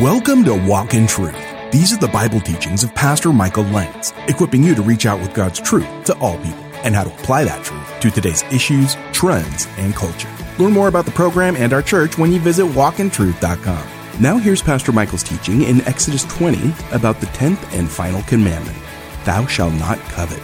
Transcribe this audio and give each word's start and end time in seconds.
Welcome 0.00 0.42
to 0.44 0.54
Walk 0.54 0.94
in 0.94 1.06
Truth. 1.06 1.36
These 1.70 1.92
are 1.92 1.98
the 1.98 2.08
Bible 2.08 2.40
teachings 2.40 2.82
of 2.82 2.94
Pastor 2.94 3.30
Michael 3.30 3.64
Lance, 3.64 4.14
equipping 4.26 4.62
you 4.62 4.74
to 4.74 4.80
reach 4.80 5.04
out 5.04 5.20
with 5.20 5.34
God's 5.34 5.60
truth 5.60 6.04
to 6.04 6.18
all 6.18 6.38
people 6.38 6.64
and 6.82 6.94
how 6.94 7.04
to 7.04 7.12
apply 7.12 7.44
that 7.44 7.62
truth 7.62 8.00
to 8.00 8.10
today's 8.10 8.42
issues, 8.44 8.96
trends, 9.12 9.68
and 9.76 9.94
culture. 9.94 10.30
Learn 10.58 10.72
more 10.72 10.88
about 10.88 11.04
the 11.04 11.10
program 11.10 11.56
and 11.56 11.74
our 11.74 11.82
church 11.82 12.16
when 12.16 12.32
you 12.32 12.40
visit 12.40 12.64
walkintruth.com. 12.64 13.86
Now 14.18 14.38
here's 14.38 14.62
Pastor 14.62 14.92
Michael's 14.92 15.22
teaching 15.22 15.60
in 15.60 15.82
Exodus 15.82 16.24
20 16.24 16.72
about 16.92 17.20
the 17.20 17.26
10th 17.26 17.78
and 17.78 17.86
final 17.88 18.22
commandment 18.22 18.78
Thou 19.24 19.44
shalt 19.44 19.74
not 19.74 19.98
covet. 19.98 20.42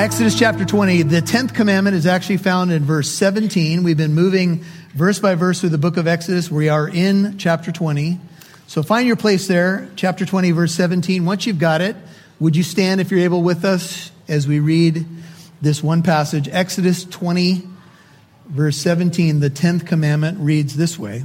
Exodus 0.00 0.34
chapter 0.34 0.64
20, 0.64 1.02
the 1.02 1.20
10th 1.20 1.54
commandment 1.54 1.94
is 1.94 2.06
actually 2.06 2.38
found 2.38 2.72
in 2.72 2.84
verse 2.84 3.10
17. 3.10 3.82
We've 3.82 3.98
been 3.98 4.14
moving 4.14 4.64
verse 4.94 5.18
by 5.18 5.34
verse 5.34 5.60
through 5.60 5.68
the 5.68 5.78
book 5.78 5.98
of 5.98 6.06
Exodus. 6.06 6.50
We 6.50 6.70
are 6.70 6.88
in 6.88 7.36
chapter 7.36 7.70
20. 7.70 8.18
So 8.66 8.82
find 8.82 9.06
your 9.06 9.16
place 9.16 9.46
there, 9.46 9.90
chapter 9.96 10.24
20, 10.24 10.52
verse 10.52 10.72
17. 10.72 11.26
Once 11.26 11.44
you've 11.44 11.58
got 11.58 11.82
it, 11.82 11.96
would 12.38 12.56
you 12.56 12.62
stand 12.62 13.02
if 13.02 13.10
you're 13.10 13.20
able 13.20 13.42
with 13.42 13.66
us 13.66 14.10
as 14.26 14.48
we 14.48 14.58
read 14.58 15.04
this 15.60 15.82
one 15.82 16.02
passage? 16.02 16.48
Exodus 16.48 17.04
20, 17.04 17.62
verse 18.46 18.78
17, 18.78 19.40
the 19.40 19.50
10th 19.50 19.86
commandment 19.86 20.38
reads 20.40 20.74
this 20.78 20.98
way. 20.98 21.24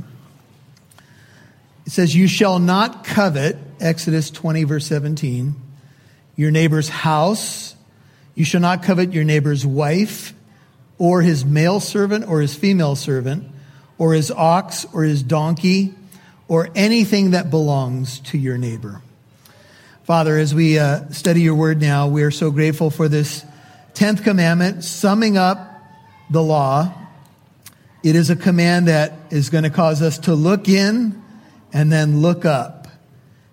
It 1.85 1.93
says, 1.93 2.13
You 2.13 2.27
shall 2.27 2.59
not 2.59 3.05
covet, 3.05 3.55
Exodus 3.79 4.29
20, 4.31 4.65
verse 4.65 4.85
17, 4.85 5.55
your 6.35 6.51
neighbor's 6.51 6.89
house 6.89 7.74
you 8.35 8.43
shall 8.45 8.61
not 8.61 8.83
covet 8.83 9.13
your 9.13 9.23
neighbor's 9.23 9.65
wife, 9.65 10.33
or 10.97 11.21
his 11.21 11.43
male 11.43 11.79
servant, 11.79 12.27
or 12.27 12.41
his 12.41 12.53
female 12.53 12.95
servant, 12.95 13.47
or 13.97 14.13
his 14.13 14.29
ox, 14.29 14.85
or 14.93 15.03
his 15.03 15.23
donkey, 15.23 15.93
or 16.47 16.69
anything 16.75 17.31
that 17.31 17.49
belongs 17.49 18.19
to 18.19 18.37
your 18.37 18.57
neighbor. 18.57 19.01
Father, 20.03 20.37
as 20.37 20.53
we 20.53 20.77
uh, 20.77 21.09
study 21.09 21.41
your 21.41 21.55
word 21.55 21.81
now, 21.81 22.07
we 22.07 22.21
are 22.23 22.31
so 22.31 22.51
grateful 22.51 22.91
for 22.91 23.07
this 23.07 23.43
10th 23.95 24.23
commandment, 24.23 24.83
summing 24.83 25.37
up 25.37 25.81
the 26.29 26.43
law. 26.43 26.93
It 28.03 28.15
is 28.15 28.29
a 28.29 28.35
command 28.35 28.87
that 28.87 29.13
is 29.31 29.49
going 29.49 29.63
to 29.63 29.69
cause 29.69 30.01
us 30.01 30.19
to 30.19 30.35
look 30.35 30.69
in 30.69 31.23
and 31.73 31.91
then 31.91 32.21
look 32.21 32.45
up 32.45 32.87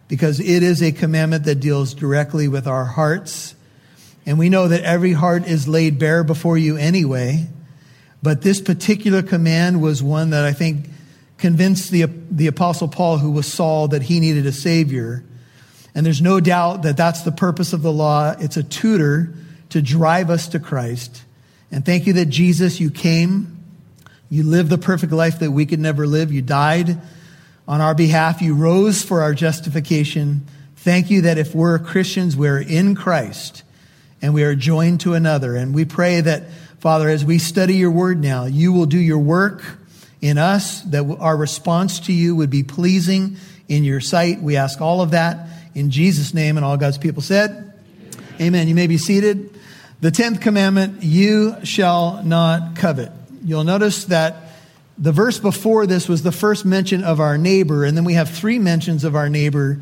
because 0.09 0.41
it 0.41 0.63
is 0.63 0.83
a 0.83 0.93
commandment 0.93 1.45
that 1.45 1.57
deals 1.57 1.95
directly 1.95 2.49
with 2.49 2.67
our 2.67 2.85
hearts 2.85 3.55
and 4.25 4.39
we 4.39 4.49
know 4.49 4.69
that 4.69 4.83
every 4.83 5.13
heart 5.13 5.47
is 5.47 5.67
laid 5.67 5.99
bare 5.99 6.23
before 6.23 6.57
you 6.57 6.77
anyway. 6.77 7.47
But 8.23 8.43
this 8.43 8.61
particular 8.61 9.23
command 9.23 9.83
was 9.83 10.03
one 10.03 10.31
that 10.31 10.45
I 10.45 10.53
think 10.53 10.89
convinced 11.39 11.91
the, 11.91 12.05
the 12.31 12.47
apostle 12.47 12.87
Paul, 12.87 13.19
who 13.19 13.33
was 13.33 13.53
Saul, 13.53 13.89
that 13.89 14.03
he 14.03 14.21
needed 14.21 14.47
a 14.47 14.53
savior. 14.53 15.25
And 15.95 16.07
there's 16.07 16.23
no 16.23 16.39
doubt 16.39 16.83
that 16.83 16.97
that's 16.97 17.23
the 17.23 17.33
purpose 17.33 17.73
of 17.73 17.83
the 17.83 17.93
law. 17.93 18.35
It's 18.39 18.57
a 18.57 18.63
tutor 18.63 19.35
to 19.71 19.83
drive 19.83 20.31
us 20.31 20.49
to 20.49 20.61
Christ. 20.61 21.25
And 21.73 21.85
thank 21.85 22.07
you 22.07 22.13
that 22.15 22.27
Jesus, 22.27 22.79
you 22.79 22.91
came. 22.91 23.59
You 24.31 24.45
lived 24.45 24.71
the 24.71 24.79
perfect 24.79 25.13
life 25.13 25.41
that 25.41 25.51
we 25.51 25.67
could 25.67 25.81
never 25.81 26.07
live. 26.07 26.33
You 26.33 26.43
died 26.43 26.97
on 27.67 27.81
our 27.81 27.95
behalf. 27.95 28.41
You 28.41 28.55
rose 28.55 29.03
for 29.03 29.21
our 29.21 29.35
justification. 29.35 30.47
Thank 30.77 31.11
you 31.11 31.23
that 31.23 31.39
if 31.39 31.55
we're 31.55 31.79
Christians, 31.81 32.37
we're 32.37 32.61
in 32.61 32.95
Christ 32.95 33.65
and 34.23 34.33
we 34.33 34.45
are 34.45 34.55
joined 34.55 35.01
to 35.01 35.15
another. 35.15 35.57
And 35.57 35.75
we 35.75 35.85
pray 35.85 36.21
that, 36.21 36.45
Father, 36.79 37.09
as 37.09 37.25
we 37.25 37.39
study 37.39 37.75
your 37.75 37.91
word 37.91 38.23
now, 38.23 38.47
you 38.47 38.73
will 38.73 38.87
do 38.87 38.99
your 38.99 39.19
work 39.19 39.63
in 40.21 40.39
us, 40.39 40.83
that 40.83 41.05
our 41.21 41.37
response 41.37 42.01
to 42.01 42.13
you 42.13 42.37
would 42.37 42.49
be 42.49 42.63
pleasing 42.63 43.37
in 43.69 43.83
your 43.83 44.01
sight. 44.01 44.41
We 44.41 44.57
ask 44.57 44.81
all 44.81 45.03
of 45.03 45.11
that 45.11 45.49
in 45.75 45.91
Jesus' 45.91 46.33
name. 46.33 46.57
And 46.57 46.65
all 46.65 46.77
God's 46.77 46.99
people 46.99 47.23
said, 47.23 47.51
Amen. 47.51 48.41
Amen. 48.41 48.69
You 48.69 48.75
may 48.77 48.87
be 48.87 48.99
seated. 48.99 49.59
The 50.01 50.11
10th 50.11 50.41
commandment, 50.41 51.03
you 51.03 51.57
shall 51.65 52.23
not 52.23 52.77
covet. 52.77 53.11
You'll 53.45 53.65
notice 53.65 54.05
that 54.07 54.37
the 54.99 55.13
verse 55.13 55.39
before 55.39 55.87
this 55.87 56.09
was 56.09 56.23
the 56.23 56.33
first 56.33 56.65
mention 56.65 57.03
of 57.03 57.19
our 57.19 57.39
neighbor, 57.39 57.85
and 57.85 57.97
then 57.97 58.05
we 58.05 58.15
have 58.15 58.31
three 58.31 58.59
mentions 58.59 59.05
of 59.05 59.17
our 59.17 59.29
neighbor 59.29 59.81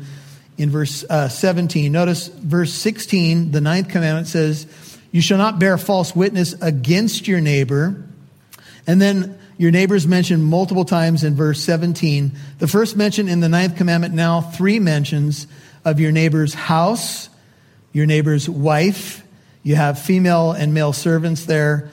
in 0.61 0.69
verse 0.69 1.03
uh, 1.09 1.27
17. 1.27 1.91
Notice 1.91 2.27
verse 2.27 2.71
16, 2.71 3.51
the 3.51 3.61
ninth 3.61 3.89
commandment 3.89 4.27
says, 4.27 4.67
You 5.11 5.19
shall 5.19 5.39
not 5.39 5.57
bear 5.57 5.75
false 5.79 6.15
witness 6.15 6.53
against 6.61 7.27
your 7.27 7.41
neighbor. 7.41 8.03
And 8.85 9.01
then 9.01 9.39
your 9.57 9.71
neighbors 9.71 10.05
mentioned 10.05 10.45
multiple 10.45 10.85
times 10.85 11.23
in 11.23 11.33
verse 11.33 11.59
17. 11.61 12.33
The 12.59 12.67
first 12.67 12.95
mention 12.95 13.27
in 13.27 13.39
the 13.39 13.49
ninth 13.49 13.75
commandment, 13.75 14.13
now 14.13 14.41
three 14.41 14.77
mentions 14.77 15.47
of 15.83 15.99
your 15.99 16.11
neighbor's 16.11 16.53
house, 16.53 17.29
your 17.91 18.05
neighbor's 18.05 18.47
wife. 18.47 19.25
You 19.63 19.75
have 19.75 19.97
female 19.97 20.51
and 20.51 20.75
male 20.75 20.93
servants 20.93 21.45
there. 21.45 21.89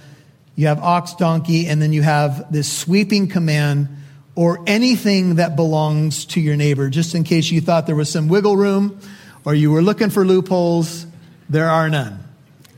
You 0.56 0.66
have 0.66 0.82
ox, 0.82 1.14
donkey, 1.14 1.68
and 1.68 1.80
then 1.80 1.94
you 1.94 2.02
have 2.02 2.52
this 2.52 2.70
sweeping 2.70 3.28
command 3.28 3.88
or 4.38 4.60
anything 4.68 5.34
that 5.34 5.56
belongs 5.56 6.24
to 6.24 6.40
your 6.40 6.54
neighbor, 6.54 6.88
just 6.88 7.16
in 7.16 7.24
case 7.24 7.50
you 7.50 7.60
thought 7.60 7.88
there 7.88 7.96
was 7.96 8.08
some 8.08 8.28
wiggle 8.28 8.56
room 8.56 8.96
or 9.44 9.52
you 9.52 9.72
were 9.72 9.82
looking 9.82 10.10
for 10.10 10.24
loopholes, 10.24 11.06
there 11.48 11.68
are 11.68 11.90
none. 11.90 12.22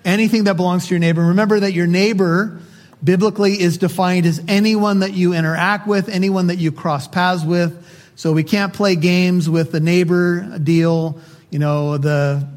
Anything 0.03 0.45
that 0.45 0.57
belongs 0.57 0.87
to 0.87 0.95
your 0.95 1.01
neighbor. 1.01 1.21
Remember 1.21 1.61
that 1.61 1.75
your 1.75 1.87
neighbor 1.87 2.59
biblically 3.05 3.61
is 3.61 3.77
defined 3.77 4.25
as 4.25 4.43
anyone 4.49 5.01
that 5.01 5.13
you 5.13 5.35
interact 5.35 5.87
with, 5.87 6.09
anyone 6.09 6.47
that 6.47 6.57
you 6.57 6.73
cross 6.73 7.07
paths 7.07 7.45
with. 7.45 7.87
So 8.17 8.33
we 8.33 8.43
can't 8.43 8.73
play 8.73 8.97
games 8.97 9.47
with 9.47 9.71
the 9.71 9.81
neighbor 9.81 10.59
deal, 10.59 11.21
you 11.51 11.59
know, 11.59 11.99
the 11.99 12.49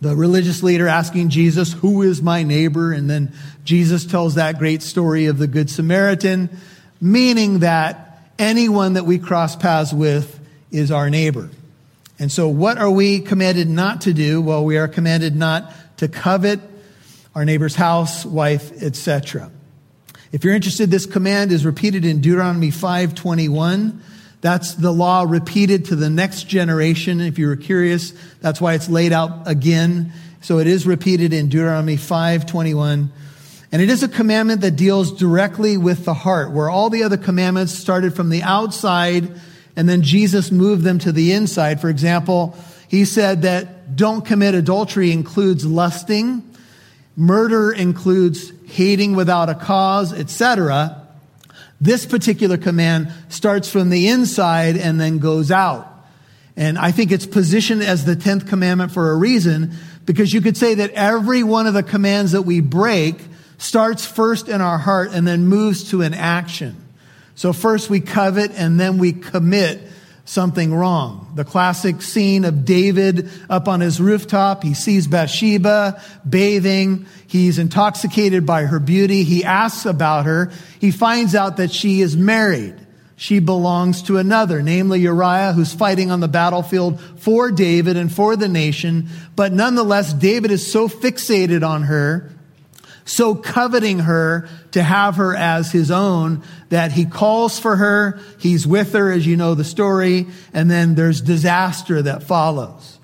the 0.00 0.14
religious 0.14 0.62
leader 0.62 0.86
asking 0.86 1.30
Jesus, 1.30 1.72
Who 1.72 2.02
is 2.02 2.22
my 2.22 2.44
neighbor? 2.44 2.92
And 2.92 3.10
then 3.10 3.32
Jesus 3.64 4.06
tells 4.06 4.36
that 4.36 4.60
great 4.60 4.84
story 4.84 5.26
of 5.26 5.38
the 5.38 5.48
Good 5.48 5.68
Samaritan, 5.68 6.56
meaning 7.00 7.60
that 7.60 8.07
anyone 8.38 8.94
that 8.94 9.04
we 9.04 9.18
cross 9.18 9.56
paths 9.56 9.92
with 9.92 10.38
is 10.70 10.90
our 10.90 11.10
neighbor. 11.10 11.50
And 12.18 12.32
so, 12.32 12.48
what 12.48 12.78
are 12.78 12.90
we 12.90 13.20
commanded 13.20 13.68
not 13.68 14.02
to 14.02 14.12
do? 14.12 14.40
Well, 14.40 14.64
we 14.64 14.76
are 14.76 14.88
commanded 14.88 15.36
not 15.36 15.72
to 15.98 16.08
covet 16.08 16.60
our 17.34 17.44
neighbor's 17.44 17.76
house, 17.76 18.24
wife, 18.24 18.82
etc. 18.82 19.50
If 20.32 20.44
you're 20.44 20.54
interested, 20.54 20.90
this 20.90 21.06
command 21.06 21.52
is 21.52 21.64
repeated 21.64 22.04
in 22.04 22.20
Deuteronomy 22.20 22.70
5:21. 22.70 24.00
That's 24.40 24.74
the 24.74 24.92
law 24.92 25.24
repeated 25.26 25.86
to 25.86 25.96
the 25.96 26.10
next 26.10 26.48
generation. 26.48 27.20
If 27.20 27.38
you 27.38 27.48
were 27.48 27.56
curious, 27.56 28.12
that's 28.40 28.60
why 28.60 28.74
it's 28.74 28.88
laid 28.88 29.12
out 29.12 29.46
again. 29.46 30.12
So 30.40 30.58
it 30.58 30.66
is 30.66 30.86
repeated 30.86 31.32
in 31.32 31.48
Deuteronomy 31.48 31.96
5:21. 31.96 33.10
And 33.70 33.82
it 33.82 33.90
is 33.90 34.02
a 34.02 34.08
commandment 34.08 34.62
that 34.62 34.76
deals 34.76 35.12
directly 35.12 35.76
with 35.76 36.04
the 36.04 36.14
heart, 36.14 36.52
where 36.52 36.70
all 36.70 36.88
the 36.88 37.02
other 37.02 37.18
commandments 37.18 37.74
started 37.74 38.14
from 38.14 38.30
the 38.30 38.42
outside 38.42 39.38
and 39.78 39.88
then 39.88 40.02
Jesus 40.02 40.50
moved 40.50 40.82
them 40.82 40.98
to 40.98 41.12
the 41.12 41.32
inside. 41.32 41.80
For 41.80 41.88
example, 41.88 42.58
he 42.88 43.04
said 43.04 43.42
that 43.42 43.94
don't 43.94 44.26
commit 44.26 44.54
adultery 44.56 45.12
includes 45.12 45.64
lusting, 45.64 46.42
murder 47.14 47.70
includes 47.70 48.52
hating 48.66 49.14
without 49.14 49.48
a 49.48 49.54
cause, 49.54 50.12
etc. 50.12 51.06
This 51.80 52.06
particular 52.06 52.56
command 52.56 53.12
starts 53.28 53.70
from 53.70 53.90
the 53.90 54.08
inside 54.08 54.76
and 54.76 55.00
then 55.00 55.18
goes 55.18 55.52
out. 55.52 55.86
And 56.56 56.76
I 56.76 56.90
think 56.90 57.12
it's 57.12 57.26
positioned 57.26 57.82
as 57.82 58.04
the 58.04 58.16
10th 58.16 58.48
commandment 58.48 58.90
for 58.90 59.12
a 59.12 59.16
reason 59.16 59.74
because 60.06 60.32
you 60.32 60.40
could 60.40 60.56
say 60.56 60.74
that 60.74 60.90
every 60.90 61.44
one 61.44 61.68
of 61.68 61.74
the 61.74 61.84
commands 61.84 62.32
that 62.32 62.42
we 62.42 62.60
break 62.60 63.20
starts 63.58 64.06
first 64.06 64.48
in 64.48 64.60
our 64.60 64.78
heart 64.78 65.10
and 65.12 65.26
then 65.26 65.46
moves 65.46 65.90
to 65.90 66.02
an 66.02 66.14
action. 66.14 66.76
So 67.34 67.52
first 67.52 67.90
we 67.90 68.00
covet 68.00 68.52
and 68.52 68.80
then 68.80 68.98
we 68.98 69.12
commit 69.12 69.80
something 70.24 70.74
wrong. 70.74 71.32
The 71.34 71.44
classic 71.44 72.02
scene 72.02 72.44
of 72.44 72.64
David 72.64 73.30
up 73.48 73.66
on 73.66 73.80
his 73.80 74.00
rooftop. 74.00 74.62
He 74.62 74.74
sees 74.74 75.06
Bathsheba 75.06 76.02
bathing. 76.28 77.06
He's 77.26 77.58
intoxicated 77.58 78.44
by 78.44 78.64
her 78.64 78.78
beauty. 78.78 79.24
He 79.24 79.44
asks 79.44 79.86
about 79.86 80.26
her. 80.26 80.50
He 80.80 80.90
finds 80.90 81.34
out 81.34 81.56
that 81.56 81.72
she 81.72 82.00
is 82.00 82.16
married. 82.16 82.74
She 83.16 83.40
belongs 83.40 84.02
to 84.02 84.18
another, 84.18 84.62
namely 84.62 85.00
Uriah, 85.00 85.52
who's 85.52 85.72
fighting 85.72 86.12
on 86.12 86.20
the 86.20 86.28
battlefield 86.28 87.00
for 87.00 87.50
David 87.50 87.96
and 87.96 88.12
for 88.12 88.36
the 88.36 88.46
nation. 88.46 89.08
But 89.34 89.52
nonetheless, 89.52 90.12
David 90.12 90.52
is 90.52 90.70
so 90.70 90.88
fixated 90.88 91.66
on 91.66 91.84
her 91.84 92.30
so 93.08 93.34
coveting 93.34 94.00
her 94.00 94.48
to 94.72 94.82
have 94.82 95.16
her 95.16 95.34
as 95.34 95.72
his 95.72 95.90
own 95.90 96.42
that 96.68 96.92
he 96.92 97.06
calls 97.06 97.58
for 97.58 97.74
her. 97.76 98.20
He's 98.38 98.66
with 98.66 98.92
her, 98.92 99.10
as 99.10 99.26
you 99.26 99.36
know 99.36 99.54
the 99.54 99.64
story, 99.64 100.26
and 100.52 100.70
then 100.70 100.94
there's 100.94 101.22
disaster 101.22 102.02
that 102.02 102.22
follows. 102.22 102.98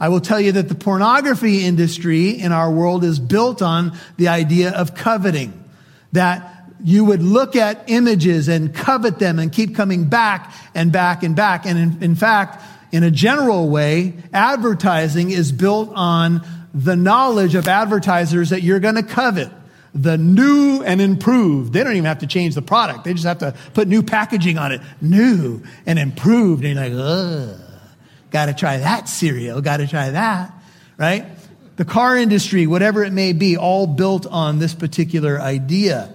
I 0.00 0.08
will 0.08 0.22
tell 0.22 0.40
you 0.40 0.52
that 0.52 0.70
the 0.70 0.74
pornography 0.74 1.66
industry 1.66 2.30
in 2.30 2.52
our 2.52 2.70
world 2.70 3.04
is 3.04 3.18
built 3.18 3.60
on 3.60 3.92
the 4.16 4.28
idea 4.28 4.70
of 4.70 4.94
coveting. 4.94 5.52
That 6.12 6.64
you 6.82 7.04
would 7.04 7.22
look 7.22 7.54
at 7.54 7.84
images 7.90 8.48
and 8.48 8.74
covet 8.74 9.18
them 9.18 9.38
and 9.38 9.52
keep 9.52 9.76
coming 9.76 10.08
back 10.08 10.54
and 10.74 10.90
back 10.90 11.22
and 11.22 11.36
back. 11.36 11.66
And 11.66 11.78
in, 11.78 12.02
in 12.02 12.14
fact, 12.14 12.64
in 12.92 13.02
a 13.02 13.10
general 13.10 13.68
way, 13.68 14.14
advertising 14.32 15.30
is 15.30 15.52
built 15.52 15.92
on 15.94 16.40
the 16.72 16.96
knowledge 16.96 17.54
of 17.54 17.68
advertisers 17.68 18.50
that 18.50 18.62
you're 18.62 18.80
going 18.80 18.94
to 18.94 19.02
covet. 19.02 19.50
The 19.92 20.16
new 20.16 20.82
and 20.84 21.00
improved. 21.00 21.72
They 21.72 21.82
don't 21.82 21.94
even 21.94 22.04
have 22.04 22.20
to 22.20 22.28
change 22.28 22.54
the 22.54 22.62
product. 22.62 23.04
They 23.04 23.12
just 23.12 23.26
have 23.26 23.38
to 23.38 23.54
put 23.74 23.88
new 23.88 24.04
packaging 24.04 24.56
on 24.56 24.70
it. 24.70 24.80
New 25.00 25.62
and 25.84 25.98
improved. 25.98 26.64
And 26.64 26.74
you're 26.74 26.88
like, 26.88 26.92
ugh, 26.96 27.60
gotta 28.30 28.54
try 28.54 28.78
that 28.78 29.08
cereal. 29.08 29.60
Gotta 29.60 29.88
try 29.88 30.10
that. 30.10 30.52
Right? 30.96 31.26
The 31.74 31.84
car 31.84 32.16
industry, 32.16 32.68
whatever 32.68 33.02
it 33.02 33.12
may 33.12 33.32
be, 33.32 33.56
all 33.56 33.88
built 33.88 34.26
on 34.26 34.60
this 34.60 34.74
particular 34.74 35.40
idea 35.40 36.14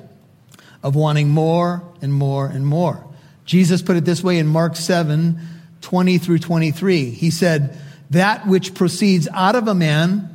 of 0.82 0.96
wanting 0.96 1.28
more 1.28 1.84
and 2.02 2.14
more 2.14 2.46
and 2.46 2.66
more. 2.66 3.06
Jesus 3.44 3.82
put 3.82 3.98
it 3.98 4.06
this 4.06 4.24
way 4.24 4.38
in 4.38 4.48
Mark 4.48 4.78
7 4.78 5.40
20 5.82 6.18
through 6.18 6.40
23. 6.40 7.10
He 7.10 7.30
said, 7.30 7.78
That 8.12 8.48
which 8.48 8.74
proceeds 8.74 9.28
out 9.34 9.56
of 9.56 9.68
a 9.68 9.76
man 9.76 10.35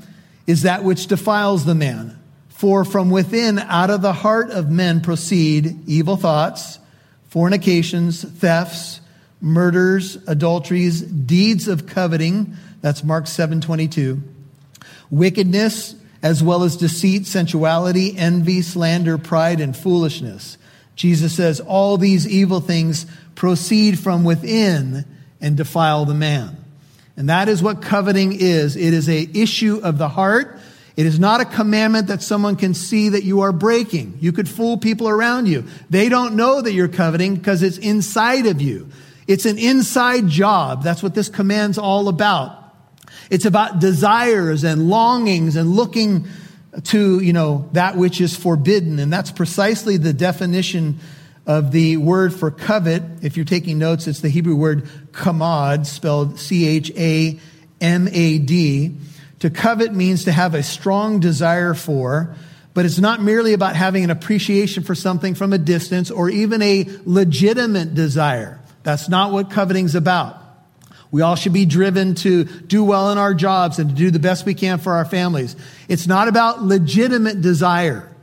is 0.51 0.63
that 0.63 0.83
which 0.83 1.07
defiles 1.07 1.65
the 1.65 1.77
man. 1.77 2.19
For 2.49 2.85
from 2.85 3.09
within, 3.09 3.61
out 3.61 3.89
of 3.89 4.03
the 4.03 4.13
heart 4.13 4.51
of 4.51 4.69
men 4.69 5.01
proceed 5.01 5.89
evil 5.89 6.17
thoughts, 6.17 6.81
fornications, 7.29 8.25
thefts, 8.25 9.01
murders, 9.41 10.17
adulteries, 10.27 11.03
deeds 11.03 11.69
of 11.69 11.87
coveting. 11.87 12.57
That's 12.81 13.05
Mark 13.05 13.29
7 13.29 13.61
22. 13.61 14.21
Wickedness, 15.09 15.95
as 16.21 16.43
well 16.43 16.65
as 16.65 16.77
deceit, 16.77 17.29
sensuality, 17.29 18.19
envy, 18.19 18.61
slander, 18.61 19.19
pride, 19.19 19.61
and 19.61 19.77
foolishness. 19.77 20.59
Jesus 20.97 21.37
says 21.37 21.61
all 21.61 21.97
these 21.97 22.27
evil 22.27 22.61
things 22.61 23.07
proceed 23.37 24.01
from 24.01 24.25
within 24.25 25.05
and 25.41 25.57
defile 25.57 26.07
the 26.07 26.15
man. 26.15 26.60
And 27.17 27.29
that 27.29 27.49
is 27.49 27.63
what 27.63 27.83
coveting 27.83 28.33
is. 28.33 28.77
It 28.77 28.95
is 28.95 29.09
a 29.09 29.29
issue 29.35 29.81
of 29.83 29.99
the 29.99 30.09
heart. 30.09 30.59
It 30.97 31.07
is 31.07 31.19
not 31.19 31.41
a 31.41 31.45
commandment 31.45 32.09
that 32.09 32.23
someone 32.23 32.57
can 32.57 32.75
see 32.75 33.11
that 33.11 33.25
you 33.25 33.41
are 33.41 33.53
breaking. 33.53 34.19
You 34.21 34.33
could 34.33 34.49
fool 34.49 34.77
people 34.77 35.09
around 35.09 35.47
you. 35.47 35.65
They 35.89 36.09
don't 36.09 36.35
know 36.35 36.61
that 36.61 36.73
you're 36.73 36.89
coveting 36.89 37.37
because 37.37 37.63
it's 37.63 37.79
inside 37.79 38.47
of 38.47 38.61
you. 38.61 38.89
It's 39.27 39.47
an 39.47 39.59
inside 39.59 40.29
job. 40.29 40.83
That's 40.83 41.03
what 41.03 41.15
this 41.15 41.29
command's 41.29 41.79
all 41.79 42.09
about. 42.09 42.57
It's 43.31 43.45
about 43.45 43.79
desires 43.79 44.65
and 44.65 44.89
longings 44.89 45.57
and 45.57 45.71
looking 45.71 46.27
to, 46.85 47.21
you 47.21 47.33
know, 47.33 47.69
that 47.73 47.97
which 47.97 48.21
is 48.21 48.37
forbidden. 48.37 48.99
And 48.99 49.13
that's 49.13 49.31
precisely 49.31 49.97
the 49.97 50.13
definition 50.13 50.99
of 51.47 51.73
the 51.73 51.97
word 51.97 52.35
for 52.35 52.51
covet. 52.51 53.03
If 53.23 53.37
you're 53.37 53.45
taking 53.45 53.79
notes, 53.79 54.07
it's 54.07 54.21
the 54.21 54.29
Hebrew 54.29 54.57
word 54.57 54.85
chamad, 55.13 55.87
spelled 55.87 56.39
C 56.39 56.67
H 56.67 56.93
A 56.97 57.39
M 57.81 58.09
A 58.11 58.39
D. 58.39 58.97
To 59.41 59.51
covet 59.51 59.95
means 59.95 60.25
to 60.25 60.33
have 60.33 60.55
a 60.55 60.63
strong 60.63 61.19
desire 61.19 61.75
for, 61.75 62.35
but 62.75 62.85
it's 62.85 62.99
not 62.99 63.23
merely 63.23 63.55
about 63.55 63.75
having 63.75 64.05
an 64.05 64.11
appreciation 64.11 64.83
for 64.83 64.95
something 64.95 65.35
from 65.35 65.53
a 65.53 65.59
distance 65.59 66.11
or 66.11 66.29
even 66.29 66.61
a 66.63 66.87
legitimate 67.05 67.95
desire. 67.95 68.61
That's 68.83 69.09
not 69.09 69.33
what 69.33 69.51
coveting's 69.51 69.95
about. 69.95 70.37
We 71.11 71.23
all 71.23 71.35
should 71.35 71.53
be 71.53 71.67
driven 71.67 72.15
to 72.17 72.45
do 72.45 72.85
well 72.85 73.11
in 73.11 73.19
our 73.19 73.35
jobs 73.35 73.79
and 73.79 73.91
to 73.91 73.97
do 73.97 74.11
the 74.11 74.21
best 74.21 74.47
we 74.47 74.55
can 74.55 74.79
for 74.79 74.93
our 74.93 75.05
families. 75.05 75.57
It's 75.89 76.07
not 76.07 76.29
about 76.29 76.63
legitimate 76.63 77.41
desire. 77.41 78.15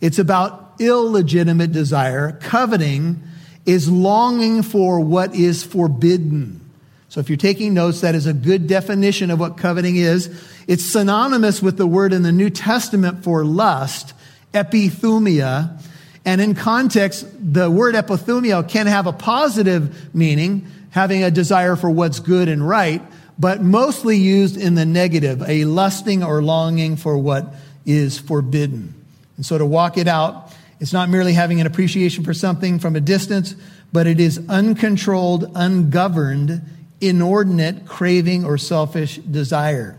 It's 0.00 0.18
about 0.18 0.65
illegitimate 0.78 1.72
desire. 1.72 2.32
Coveting 2.32 3.22
is 3.64 3.90
longing 3.90 4.62
for 4.62 5.00
what 5.00 5.34
is 5.34 5.64
forbidden. 5.64 6.60
So 7.08 7.20
if 7.20 7.28
you're 7.28 7.36
taking 7.36 7.74
notes, 7.74 8.00
that 8.02 8.14
is 8.14 8.26
a 8.26 8.32
good 8.32 8.66
definition 8.66 9.30
of 9.30 9.40
what 9.40 9.56
coveting 9.56 9.96
is. 9.96 10.28
It's 10.66 10.84
synonymous 10.84 11.62
with 11.62 11.76
the 11.76 11.86
word 11.86 12.12
in 12.12 12.22
the 12.22 12.32
New 12.32 12.50
Testament 12.50 13.24
for 13.24 13.44
lust, 13.44 14.12
epithumia. 14.52 15.80
And 16.24 16.40
in 16.40 16.54
context, 16.54 17.26
the 17.40 17.70
word 17.70 17.94
epithumia 17.94 18.68
can 18.68 18.86
have 18.86 19.06
a 19.06 19.12
positive 19.12 20.14
meaning, 20.14 20.66
having 20.90 21.22
a 21.22 21.30
desire 21.30 21.76
for 21.76 21.90
what's 21.90 22.20
good 22.20 22.48
and 22.48 22.66
right, 22.66 23.02
but 23.38 23.62
mostly 23.62 24.16
used 24.16 24.56
in 24.56 24.74
the 24.74 24.86
negative, 24.86 25.42
a 25.48 25.64
lusting 25.64 26.22
or 26.22 26.42
longing 26.42 26.96
for 26.96 27.16
what 27.16 27.54
is 27.84 28.18
forbidden. 28.18 28.94
And 29.36 29.46
so 29.46 29.58
to 29.58 29.66
walk 29.66 29.98
it 29.98 30.08
out, 30.08 30.45
it's 30.80 30.92
not 30.92 31.08
merely 31.08 31.32
having 31.32 31.60
an 31.60 31.66
appreciation 31.66 32.24
for 32.24 32.34
something 32.34 32.78
from 32.78 32.96
a 32.96 33.00
distance, 33.00 33.54
but 33.92 34.06
it 34.06 34.20
is 34.20 34.40
uncontrolled, 34.48 35.50
ungoverned, 35.54 36.62
inordinate 37.00 37.86
craving 37.86 38.44
or 38.44 38.58
selfish 38.58 39.16
desire. 39.16 39.96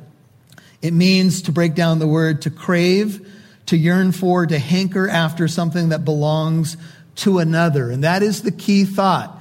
It 0.81 0.93
means 0.93 1.43
to 1.43 1.51
break 1.51 1.73
down 1.73 1.99
the 1.99 2.07
word 2.07 2.43
to 2.43 2.51
crave, 2.51 3.27
to 3.67 3.77
yearn 3.77 4.11
for, 4.11 4.45
to 4.45 4.59
hanker 4.59 5.09
after 5.09 5.47
something 5.47 5.89
that 5.89 6.05
belongs 6.05 6.77
to 7.15 7.39
another. 7.39 7.89
And 7.89 8.03
that 8.03 8.21
is 8.21 8.43
the 8.43 8.51
key 8.51 8.85
thought. 8.85 9.33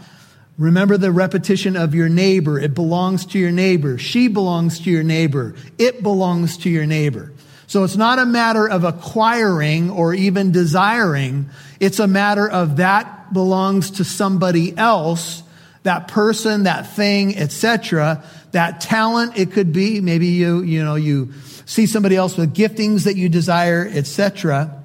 Remember 0.59 0.97
the 0.97 1.13
repetition 1.13 1.77
of 1.77 1.95
your 1.95 2.09
neighbor. 2.09 2.59
It 2.59 2.75
belongs 2.75 3.27
to 3.27 3.39
your 3.39 3.51
neighbor. 3.51 3.99
She 3.99 4.29
belongs 4.29 4.81
to 4.81 4.91
your 4.91 5.03
neighbor. 5.03 5.55
It 5.77 6.03
belongs 6.03 6.57
to 6.59 6.71
your 6.71 6.87
neighbor. 6.87 7.33
So 7.67 7.83
it's 7.85 7.97
not 7.97 8.19
a 8.19 8.27
matter 8.27 8.69
of 8.69 8.85
acquiring 8.85 9.91
or 9.91 10.15
even 10.15 10.53
desiring. 10.53 11.51
It's 11.81 11.99
a 11.99 12.07
matter 12.07 12.49
of 12.49 12.77
that 12.77 13.33
belongs 13.33 13.93
to 13.93 14.05
somebody 14.05 14.77
else, 14.77 15.43
that 15.83 16.09
person, 16.09 16.65
that 16.65 16.95
thing, 16.95 17.37
etc. 17.37 18.23
That 18.53 18.81
talent, 18.81 19.37
it 19.37 19.53
could 19.53 19.73
be, 19.73 20.01
maybe 20.01 20.29
you, 20.29 20.63
you 20.63 20.85
know, 20.85 20.95
you 20.95 21.33
see 21.65 21.87
somebody 21.87 22.15
else 22.15 22.37
with 22.37 22.55
giftings 22.55 23.05
that 23.05 23.17
you 23.17 23.29
desire, 23.29 23.89
etc. 23.93 24.83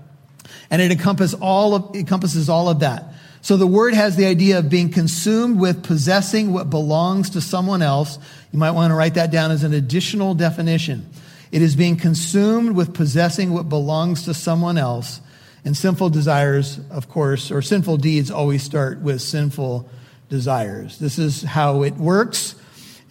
And 0.72 0.82
it 0.82 0.92
encompasses 0.92 1.40
all 1.40 1.76
of, 1.76 1.96
encompasses 1.96 2.50
all 2.50 2.68
of 2.68 2.80
that. 2.80 3.06
So 3.44 3.58
the 3.58 3.68
word 3.68 3.94
has 3.94 4.16
the 4.16 4.26
idea 4.26 4.60
of 4.60 4.70
being 4.70 4.92
consumed 4.92 5.60
with 5.60 5.84
possessing 5.84 6.54
what 6.54 6.70
belongs 6.70 7.32
to 7.32 7.42
someone 7.42 7.82
else. 7.82 8.20
You 8.52 8.60
might 8.60 8.72
want 8.72 8.92
to 8.92 8.96
write 8.96 9.16
that 9.16 9.32
down 9.32 9.52
as 9.52 9.64
an 9.64 9.74
additional 9.74 10.36
definition. 10.36 11.10
It 11.52 11.62
is 11.62 11.76
being 11.76 11.98
consumed 11.98 12.76
with 12.76 12.94
possessing 12.94 13.54
what 13.54 13.70
belongs 13.70 14.24
to 14.24 14.34
someone 14.34 14.78
else. 14.78 15.22
And 15.64 15.78
sinful 15.78 16.10
desires, 16.10 16.80
of 16.90 17.10
course, 17.10 17.52
or 17.52 17.62
sinful 17.62 17.98
deeds 17.98 18.32
always 18.32 18.64
start 18.64 19.00
with 19.00 19.22
sinful 19.22 19.88
desires. 20.30 20.98
This 20.98 21.20
is 21.20 21.44
how 21.44 21.84
it 21.84 21.96
works. 21.96 22.56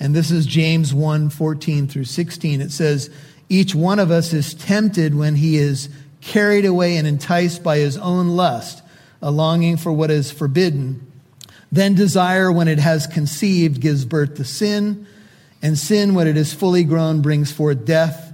And 0.00 0.16
this 0.16 0.30
is 0.30 0.46
James 0.46 0.92
1 0.92 1.28
14 1.30 1.86
through 1.86 2.06
16. 2.06 2.60
It 2.60 2.72
says, 2.72 3.10
Each 3.48 3.74
one 3.74 3.98
of 3.98 4.10
us 4.10 4.32
is 4.32 4.54
tempted 4.54 5.14
when 5.14 5.36
he 5.36 5.56
is 5.56 5.90
carried 6.20 6.64
away 6.64 6.96
and 6.96 7.06
enticed 7.06 7.62
by 7.62 7.78
his 7.78 7.96
own 7.98 8.28
lust, 8.28 8.82
a 9.22 9.30
longing 9.30 9.76
for 9.76 9.92
what 9.92 10.10
is 10.10 10.32
forbidden. 10.32 11.06
Then 11.70 11.94
desire, 11.94 12.50
when 12.50 12.66
it 12.66 12.78
has 12.78 13.06
conceived, 13.06 13.80
gives 13.80 14.04
birth 14.04 14.34
to 14.36 14.44
sin. 14.44 15.06
And 15.62 15.78
sin, 15.78 16.14
when 16.14 16.26
it 16.26 16.36
is 16.36 16.52
fully 16.52 16.84
grown, 16.84 17.22
brings 17.22 17.52
forth 17.52 17.84
death. 17.84 18.29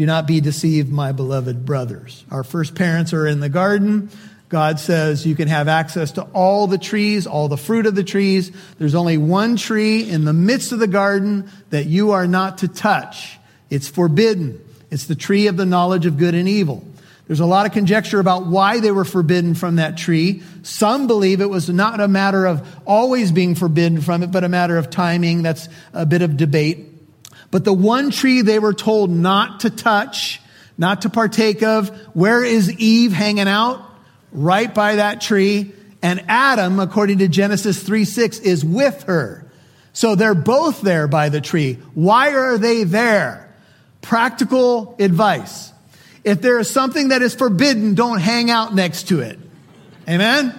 Do 0.00 0.06
not 0.06 0.26
be 0.26 0.40
deceived, 0.40 0.90
my 0.90 1.12
beloved 1.12 1.66
brothers. 1.66 2.24
Our 2.30 2.42
first 2.42 2.74
parents 2.74 3.12
are 3.12 3.26
in 3.26 3.40
the 3.40 3.50
garden. 3.50 4.08
God 4.48 4.80
says 4.80 5.26
you 5.26 5.36
can 5.36 5.46
have 5.48 5.68
access 5.68 6.12
to 6.12 6.22
all 6.32 6.66
the 6.66 6.78
trees, 6.78 7.26
all 7.26 7.48
the 7.48 7.58
fruit 7.58 7.84
of 7.84 7.94
the 7.94 8.02
trees. 8.02 8.50
There's 8.78 8.94
only 8.94 9.18
one 9.18 9.56
tree 9.56 10.08
in 10.08 10.24
the 10.24 10.32
midst 10.32 10.72
of 10.72 10.78
the 10.78 10.86
garden 10.86 11.50
that 11.68 11.84
you 11.84 12.12
are 12.12 12.26
not 12.26 12.56
to 12.58 12.68
touch. 12.68 13.38
It's 13.68 13.90
forbidden. 13.90 14.64
It's 14.90 15.04
the 15.04 15.14
tree 15.14 15.48
of 15.48 15.58
the 15.58 15.66
knowledge 15.66 16.06
of 16.06 16.16
good 16.16 16.34
and 16.34 16.48
evil. 16.48 16.82
There's 17.26 17.40
a 17.40 17.44
lot 17.44 17.66
of 17.66 17.72
conjecture 17.72 18.20
about 18.20 18.46
why 18.46 18.80
they 18.80 18.92
were 18.92 19.04
forbidden 19.04 19.54
from 19.54 19.76
that 19.76 19.98
tree. 19.98 20.42
Some 20.62 21.08
believe 21.08 21.42
it 21.42 21.50
was 21.50 21.68
not 21.68 22.00
a 22.00 22.08
matter 22.08 22.46
of 22.46 22.66
always 22.86 23.32
being 23.32 23.54
forbidden 23.54 24.00
from 24.00 24.22
it, 24.22 24.28
but 24.28 24.44
a 24.44 24.48
matter 24.48 24.78
of 24.78 24.88
timing. 24.88 25.42
That's 25.42 25.68
a 25.92 26.06
bit 26.06 26.22
of 26.22 26.38
debate. 26.38 26.89
But 27.50 27.64
the 27.64 27.72
one 27.72 28.10
tree 28.10 28.42
they 28.42 28.58
were 28.58 28.74
told 28.74 29.10
not 29.10 29.60
to 29.60 29.70
touch, 29.70 30.40
not 30.78 31.02
to 31.02 31.10
partake 31.10 31.62
of, 31.62 31.88
where 32.14 32.44
is 32.44 32.70
Eve 32.78 33.12
hanging 33.12 33.48
out? 33.48 33.84
Right 34.32 34.72
by 34.72 34.96
that 34.96 35.20
tree. 35.20 35.72
And 36.02 36.24
Adam, 36.28 36.78
according 36.78 37.18
to 37.18 37.28
Genesis 37.28 37.82
3 37.82 38.04
6, 38.04 38.38
is 38.40 38.64
with 38.64 39.02
her. 39.04 39.44
So 39.92 40.14
they're 40.14 40.34
both 40.34 40.80
there 40.80 41.08
by 41.08 41.28
the 41.28 41.40
tree. 41.40 41.74
Why 41.94 42.34
are 42.34 42.56
they 42.56 42.84
there? 42.84 43.52
Practical 44.00 44.94
advice. 44.98 45.72
If 46.22 46.40
there 46.40 46.58
is 46.58 46.70
something 46.70 47.08
that 47.08 47.22
is 47.22 47.34
forbidden, 47.34 47.94
don't 47.94 48.20
hang 48.20 48.50
out 48.50 48.74
next 48.74 49.08
to 49.08 49.20
it. 49.20 49.38
Amen? 50.08 50.58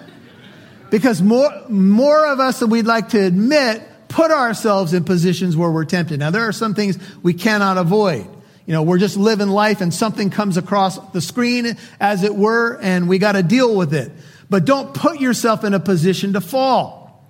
Because 0.89 1.21
more, 1.21 1.49
more 1.69 2.25
of 2.25 2.39
us 2.39 2.59
than 2.59 2.69
we'd 2.69 2.85
like 2.85 3.09
to 3.09 3.23
admit 3.23 3.81
put 4.11 4.29
ourselves 4.29 4.93
in 4.93 5.03
positions 5.05 5.55
where 5.55 5.71
we're 5.71 5.85
tempted. 5.85 6.19
Now, 6.19 6.29
there 6.31 6.47
are 6.47 6.51
some 6.51 6.73
things 6.73 6.99
we 7.23 7.33
cannot 7.33 7.77
avoid. 7.77 8.27
You 8.65 8.73
know, 8.73 8.83
we're 8.83 8.99
just 8.99 9.17
living 9.17 9.47
life 9.47 9.81
and 9.81 9.93
something 9.93 10.29
comes 10.29 10.57
across 10.57 10.99
the 11.11 11.21
screen, 11.21 11.77
as 11.99 12.23
it 12.23 12.35
were, 12.35 12.77
and 12.81 13.09
we 13.09 13.17
got 13.17 13.33
to 13.33 13.43
deal 13.43 13.75
with 13.75 13.93
it. 13.93 14.11
but 14.49 14.65
don't 14.65 14.93
put 14.93 15.21
yourself 15.21 15.63
in 15.63 15.73
a 15.73 15.79
position 15.79 16.33
to 16.33 16.41
fall. 16.41 17.25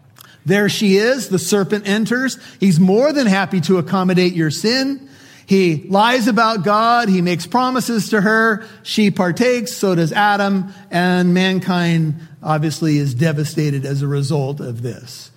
There 0.46 0.70
she 0.70 0.98
is. 0.98 1.30
The 1.30 1.38
serpent 1.38 1.88
enters. 1.88 2.40
He's 2.60 2.80
more 2.80 3.14
than 3.14 3.28
happy 3.28 3.62
to 3.62 3.78
accommodate 3.78 4.34
your 4.34 4.50
sin. 4.50 5.08
He 5.46 5.86
lies 5.88 6.28
about 6.28 6.64
God. 6.64 7.10
He 7.10 7.22
makes 7.22 7.46
promises 7.46 8.10
to 8.10 8.22
her. 8.22 8.66
She 8.84 9.12
partakes. 9.12 9.74
So 9.74 9.96
does 9.96 10.12
Adam. 10.12 10.74
And 10.90 11.34
mankind 11.34 12.16
obviously 12.42 12.98
is 12.98 13.14
devastated 13.14 13.86
as 13.86 14.02
a 14.02 14.08
result 14.08 14.60
of 14.60 14.82
this. 14.82 15.31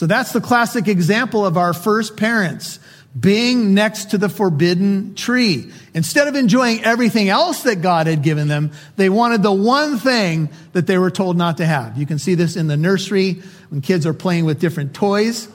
So 0.00 0.06
that's 0.06 0.32
the 0.32 0.40
classic 0.40 0.88
example 0.88 1.44
of 1.44 1.58
our 1.58 1.74
first 1.74 2.16
parents 2.16 2.80
being 3.20 3.74
next 3.74 4.12
to 4.12 4.16
the 4.16 4.30
forbidden 4.30 5.14
tree. 5.14 5.70
Instead 5.92 6.26
of 6.26 6.36
enjoying 6.36 6.82
everything 6.84 7.28
else 7.28 7.64
that 7.64 7.82
God 7.82 8.06
had 8.06 8.22
given 8.22 8.48
them, 8.48 8.72
they 8.96 9.10
wanted 9.10 9.42
the 9.42 9.52
one 9.52 9.98
thing 9.98 10.48
that 10.72 10.86
they 10.86 10.96
were 10.96 11.10
told 11.10 11.36
not 11.36 11.58
to 11.58 11.66
have. 11.66 11.98
You 11.98 12.06
can 12.06 12.18
see 12.18 12.34
this 12.34 12.56
in 12.56 12.66
the 12.66 12.78
nursery 12.78 13.42
when 13.68 13.82
kids 13.82 14.06
are 14.06 14.14
playing 14.14 14.46
with 14.46 14.58
different 14.58 14.94
toys. 14.94 15.48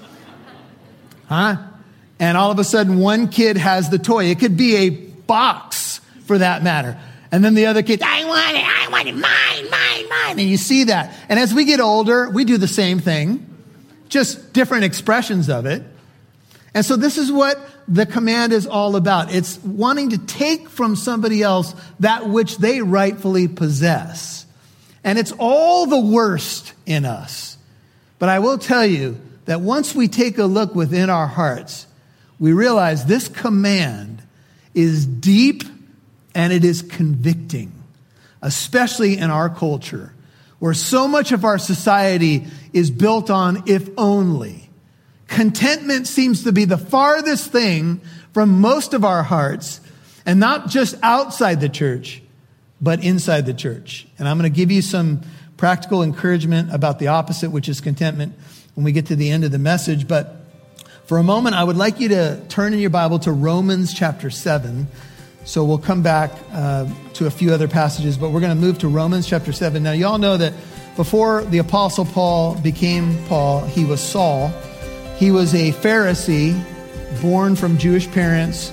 Huh? 1.27 1.57
And 2.19 2.37
all 2.37 2.51
of 2.51 2.59
a 2.59 2.63
sudden, 2.63 2.99
one 2.99 3.29
kid 3.29 3.57
has 3.57 3.89
the 3.89 3.97
toy. 3.97 4.25
It 4.25 4.37
could 4.37 4.57
be 4.57 4.75
a 4.75 4.89
box 4.91 6.01
for 6.27 6.37
that 6.37 6.61
matter. 6.61 6.99
And 7.31 7.43
then 7.43 7.55
the 7.55 7.65
other 7.65 7.81
kid, 7.81 8.03
I 8.03 8.23
want 8.25 8.55
it, 8.55 8.63
I 8.63 8.89
want 8.91 9.07
it, 9.07 9.15
mine, 9.15 9.71
mine, 9.71 10.07
mine. 10.07 10.39
And 10.39 10.47
you 10.47 10.57
see 10.57 10.83
that. 10.83 11.17
And 11.29 11.39
as 11.39 11.51
we 11.51 11.65
get 11.65 11.79
older, 11.79 12.29
we 12.29 12.45
do 12.45 12.59
the 12.59 12.67
same 12.67 12.99
thing, 12.99 13.53
just 14.09 14.53
different 14.53 14.83
expressions 14.83 15.49
of 15.49 15.65
it. 15.65 15.83
And 16.73 16.85
so 16.85 16.97
this 16.97 17.17
is 17.17 17.31
what 17.31 17.57
the 17.87 18.05
command 18.05 18.51
is 18.51 18.67
all 18.67 18.95
about. 18.95 19.33
It's 19.33 19.57
wanting 19.63 20.09
to 20.09 20.17
take 20.17 20.69
from 20.69 20.95
somebody 20.95 21.41
else 21.41 21.73
that 22.01 22.27
which 22.27 22.57
they 22.57 22.81
rightfully 22.81 23.47
possess. 23.47 24.45
And 25.03 25.17
it's 25.17 25.31
all 25.37 25.85
the 25.85 25.99
worst 25.99 26.73
in 26.85 27.05
us. 27.05 27.57
But 28.19 28.29
I 28.29 28.39
will 28.39 28.57
tell 28.57 28.85
you 28.85 29.19
that 29.45 29.61
once 29.61 29.95
we 29.95 30.07
take 30.07 30.37
a 30.37 30.45
look 30.45 30.75
within 30.75 31.09
our 31.09 31.27
hearts, 31.27 31.85
we 32.39 32.53
realize 32.53 33.05
this 33.05 33.27
command 33.27 34.21
is 34.73 35.05
deep 35.05 35.63
and 36.33 36.51
it 36.51 36.65
is 36.65 36.81
convicting, 36.81 37.71
especially 38.41 39.17
in 39.17 39.29
our 39.29 39.49
culture, 39.49 40.13
where 40.59 40.73
so 40.73 41.07
much 41.07 41.31
of 41.31 41.45
our 41.45 41.57
society 41.57 42.45
is 42.75 42.91
built 42.91 43.29
on 43.31 43.63
if 43.65 43.89
only. 43.97 44.69
Contentment 45.27 46.07
seems 46.07 46.43
to 46.43 46.51
be 46.51 46.65
the 46.65 46.77
farthest 46.77 47.51
thing 47.51 48.01
from 48.33 48.59
most 48.59 48.93
of 48.93 49.05
our 49.05 49.23
hearts, 49.23 49.79
and 50.25 50.41
not 50.41 50.67
just 50.67 50.95
outside 51.01 51.61
the 51.61 51.69
church, 51.69 52.21
but 52.81 53.01
inside 53.01 53.45
the 53.45 53.53
church. 53.53 54.05
And 54.19 54.27
I'm 54.27 54.37
going 54.37 54.51
to 54.51 54.55
give 54.55 54.71
you 54.71 54.81
some 54.81 55.21
practical 55.55 56.03
encouragement 56.03 56.73
about 56.73 56.99
the 56.99 57.07
opposite, 57.07 57.49
which 57.49 57.69
is 57.69 57.79
contentment, 57.79 58.35
when 58.75 58.83
we 58.83 58.91
get 58.91 59.05
to 59.05 59.15
the 59.15 59.31
end 59.31 59.45
of 59.45 59.51
the 59.51 59.57
message. 59.57 60.05
But 60.05 60.35
for 61.05 61.17
a 61.17 61.23
moment, 61.23 61.55
I 61.55 61.63
would 61.63 61.77
like 61.77 62.01
you 62.01 62.09
to 62.09 62.41
turn 62.49 62.73
in 62.73 62.79
your 62.79 62.89
Bible 62.89 63.19
to 63.19 63.31
Romans 63.31 63.93
chapter 63.93 64.29
7. 64.29 64.85
So 65.45 65.63
we'll 65.63 65.77
come 65.77 66.01
back 66.01 66.31
uh, 66.51 66.89
to 67.13 67.25
a 67.25 67.31
few 67.31 67.53
other 67.53 67.69
passages, 67.69 68.17
but 68.17 68.31
we're 68.31 68.41
going 68.41 68.55
to 68.55 68.61
move 68.61 68.79
to 68.79 68.89
Romans 68.89 69.27
chapter 69.27 69.53
7. 69.53 69.81
Now, 69.81 69.93
you 69.93 70.07
all 70.07 70.17
know 70.17 70.35
that 70.35 70.53
before 70.95 71.43
the 71.45 71.57
Apostle 71.57 72.05
Paul 72.05 72.55
became 72.55 73.17
Paul, 73.25 73.65
he 73.65 73.83
was 73.83 74.01
Saul. 74.01 74.47
He 75.17 75.29
was 75.29 75.53
a 75.53 75.71
Pharisee 75.73 76.61
born 77.21 77.55
from 77.55 77.77
Jewish 77.77 78.09
parents. 78.11 78.71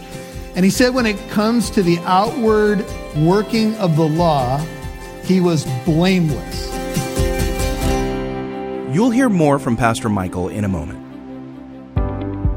And 0.54 0.64
he 0.64 0.70
said 0.70 0.94
when 0.94 1.06
it 1.06 1.18
comes 1.30 1.70
to 1.70 1.82
the 1.82 1.98
outward 2.00 2.84
working 3.16 3.74
of 3.76 3.96
the 3.96 4.06
law, 4.06 4.58
he 5.24 5.40
was 5.40 5.64
blameless. 5.84 6.70
You'll 8.94 9.10
hear 9.10 9.28
more 9.28 9.58
from 9.58 9.76
Pastor 9.76 10.08
Michael 10.08 10.48
in 10.48 10.64
a 10.64 10.68
moment. 10.68 11.00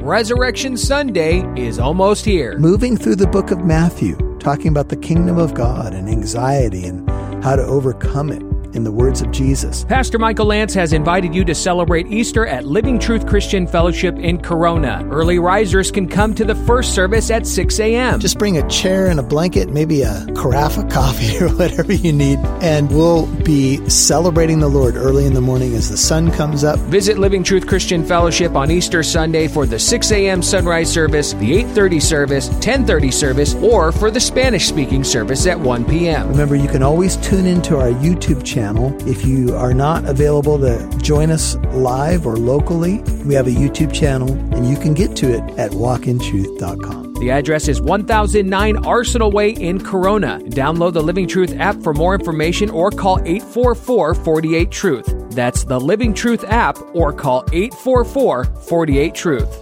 Resurrection 0.04 0.78
Sunday 0.78 1.42
is 1.60 1.80
almost 1.80 2.26
here. 2.26 2.60
Moving 2.60 2.98
through 2.98 3.16
the 3.16 3.26
book 3.26 3.50
of 3.50 3.66
Matthew, 3.66 4.16
talking 4.40 4.68
about 4.68 4.90
the 4.90 4.98
kingdom 4.98 5.40
of 5.40 5.56
God 5.56 5.94
and 5.94 6.08
anxiety 6.08 6.86
and 6.86 7.10
how 7.44 7.56
to 7.56 7.64
overcome 7.64 8.32
it 8.32 8.44
in 8.76 8.84
the 8.84 8.92
words 8.92 9.22
of 9.22 9.32
Jesus. 9.32 9.86
Pastor 9.86 10.20
Michael 10.20 10.48
Lance 10.48 10.74
has 10.74 10.92
invited 10.92 11.34
you 11.34 11.46
to 11.46 11.56
celebrate 11.56 12.08
Easter 12.08 12.46
at 12.46 12.66
Living 12.66 13.00
Truth 13.00 13.26
Christian 13.26 13.66
Fellowship 13.66 14.18
in 14.20 14.42
Corona. 14.42 15.08
Early 15.10 15.40
risers 15.40 15.92
can 15.92 16.08
come 16.08 16.36
to 16.36 16.44
the 16.44 16.56
first 16.56 16.94
service 16.94 17.32
at 17.32 17.48
6 17.48 17.80
a.m. 17.80 18.20
Just 18.20 18.38
bring 18.38 18.58
a 18.58 18.68
chair 18.68 19.08
and 19.08 19.20
a 19.20 19.24
blanket, 19.24 19.70
maybe 19.70 20.02
a 20.02 20.26
carafe 20.36 20.78
of 20.78 20.90
coffee 20.90 21.38
or 21.44 21.50
whatever 21.50 21.94
you 21.94 22.12
need, 22.12 22.40
and 22.62 22.90
we'll 22.90 23.28
be 23.44 23.88
celebrating 23.90 24.60
the 24.60 24.68
Lord 24.68 24.96
early 24.96 25.26
in 25.26 25.34
the 25.34 25.42
morning 25.42 25.74
as 25.74 25.90
the 25.90 25.98
sun 25.98 26.32
comes 26.32 26.64
up. 26.64 26.78
Visit 26.80 27.18
Living 27.18 27.44
Truth 27.44 27.68
Christian 27.68 28.04
Fellowship 28.04 28.56
on 28.56 28.70
Easter 28.70 29.04
Sunday 29.04 29.48
for 29.48 29.66
the 29.66 29.80
6 29.80 30.12
a.m. 30.12 30.44
sunrise 30.44 30.92
service, 30.92 31.34
the 31.34 31.54
8:30 31.64 32.02
service, 32.02 32.50
10:30 32.60 33.14
service, 33.14 33.56
or 33.56 33.92
for 33.92 34.12
the 34.12 34.20
Spanish-speaking 34.20 35.04
service 35.04 35.48
at 35.48 35.58
1 35.58 35.86
p.m. 35.86 36.28
Remember, 36.30 36.56
you 36.56 36.68
can 36.68 36.84
always 36.84 37.16
tune 37.18 37.46
into 37.46 37.78
our 37.78 37.92
YouTube 37.92 38.44
channel 38.44 38.65
channel. 38.66 38.96
If 39.08 39.24
you 39.26 39.56
are 39.56 39.74
not 39.74 40.06
available 40.06 40.58
to 40.60 40.98
join 40.98 41.30
us 41.30 41.56
live 41.74 42.26
or 42.26 42.36
locally, 42.36 43.00
we 43.26 43.36
have 43.36 43.48
a 43.48 43.52
YouTube 43.52 43.94
channel 43.94 44.32
and 44.56 44.68
you 44.68 44.76
can 44.76 44.96
get 44.96 45.16
to 45.18 45.32
it 45.32 45.44
at 45.60 45.72
walkintruth.com. 45.72 47.14
The 47.16 47.30
address 47.30 47.68
is 47.68 47.80
1009 47.80 48.86
Arsenal 48.86 49.32
Way 49.32 49.52
in 49.52 49.84
Corona. 49.84 50.40
Download 50.46 50.94
the 50.94 51.04
Living 51.04 51.28
Truth 51.28 51.56
app 51.60 51.82
for 51.84 51.94
more 51.94 52.16
information 52.16 52.70
or 52.72 52.90
call 52.90 53.20
844 53.20 54.16
48 54.16 54.72
Truth. 54.72 55.14
That's 55.30 55.64
the 55.64 55.80
Living 55.80 56.14
Truth 56.14 56.44
app 56.46 56.78
or 56.96 57.14
call 57.14 57.46
844 57.54 58.46
48 58.46 59.14
Truth. 59.14 59.62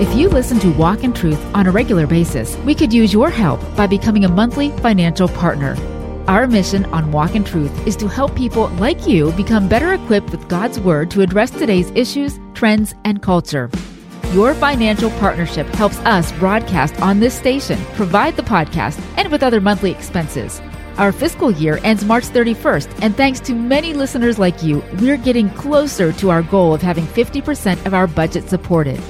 If 0.00 0.16
you 0.16 0.30
listen 0.30 0.58
to 0.60 0.72
Walk 0.72 1.04
in 1.04 1.12
Truth 1.12 1.40
on 1.54 1.66
a 1.66 1.70
regular 1.70 2.06
basis, 2.06 2.56
we 2.64 2.74
could 2.74 2.90
use 2.90 3.12
your 3.12 3.28
help 3.28 3.60
by 3.76 3.86
becoming 3.86 4.24
a 4.24 4.28
monthly 4.28 4.70
financial 4.78 5.28
partner. 5.28 5.76
Our 6.28 6.46
mission 6.46 6.84
on 6.86 7.12
Walk 7.12 7.34
in 7.34 7.44
Truth 7.44 7.86
is 7.86 7.96
to 7.96 8.06
help 8.06 8.36
people 8.36 8.68
like 8.76 9.06
you 9.06 9.32
become 9.32 9.68
better 9.68 9.94
equipped 9.94 10.30
with 10.30 10.48
God's 10.48 10.78
Word 10.78 11.10
to 11.12 11.22
address 11.22 11.50
today's 11.50 11.90
issues, 11.90 12.38
trends, 12.54 12.94
and 13.04 13.20
culture. 13.22 13.70
Your 14.32 14.54
financial 14.54 15.10
partnership 15.18 15.66
helps 15.68 15.98
us 16.00 16.30
broadcast 16.32 17.00
on 17.00 17.18
this 17.18 17.34
station, 17.34 17.78
provide 17.94 18.36
the 18.36 18.42
podcast, 18.42 19.02
and 19.16 19.32
with 19.32 19.42
other 19.42 19.60
monthly 19.60 19.90
expenses. 19.90 20.60
Our 20.98 21.10
fiscal 21.10 21.50
year 21.50 21.80
ends 21.82 22.04
March 22.04 22.24
31st, 22.24 23.00
and 23.02 23.16
thanks 23.16 23.40
to 23.40 23.54
many 23.54 23.94
listeners 23.94 24.38
like 24.38 24.62
you, 24.62 24.84
we're 25.00 25.16
getting 25.16 25.50
closer 25.50 26.12
to 26.12 26.30
our 26.30 26.42
goal 26.42 26.74
of 26.74 26.82
having 26.82 27.06
50% 27.06 27.86
of 27.86 27.94
our 27.94 28.06
budget 28.06 28.48
supported. 28.48 29.00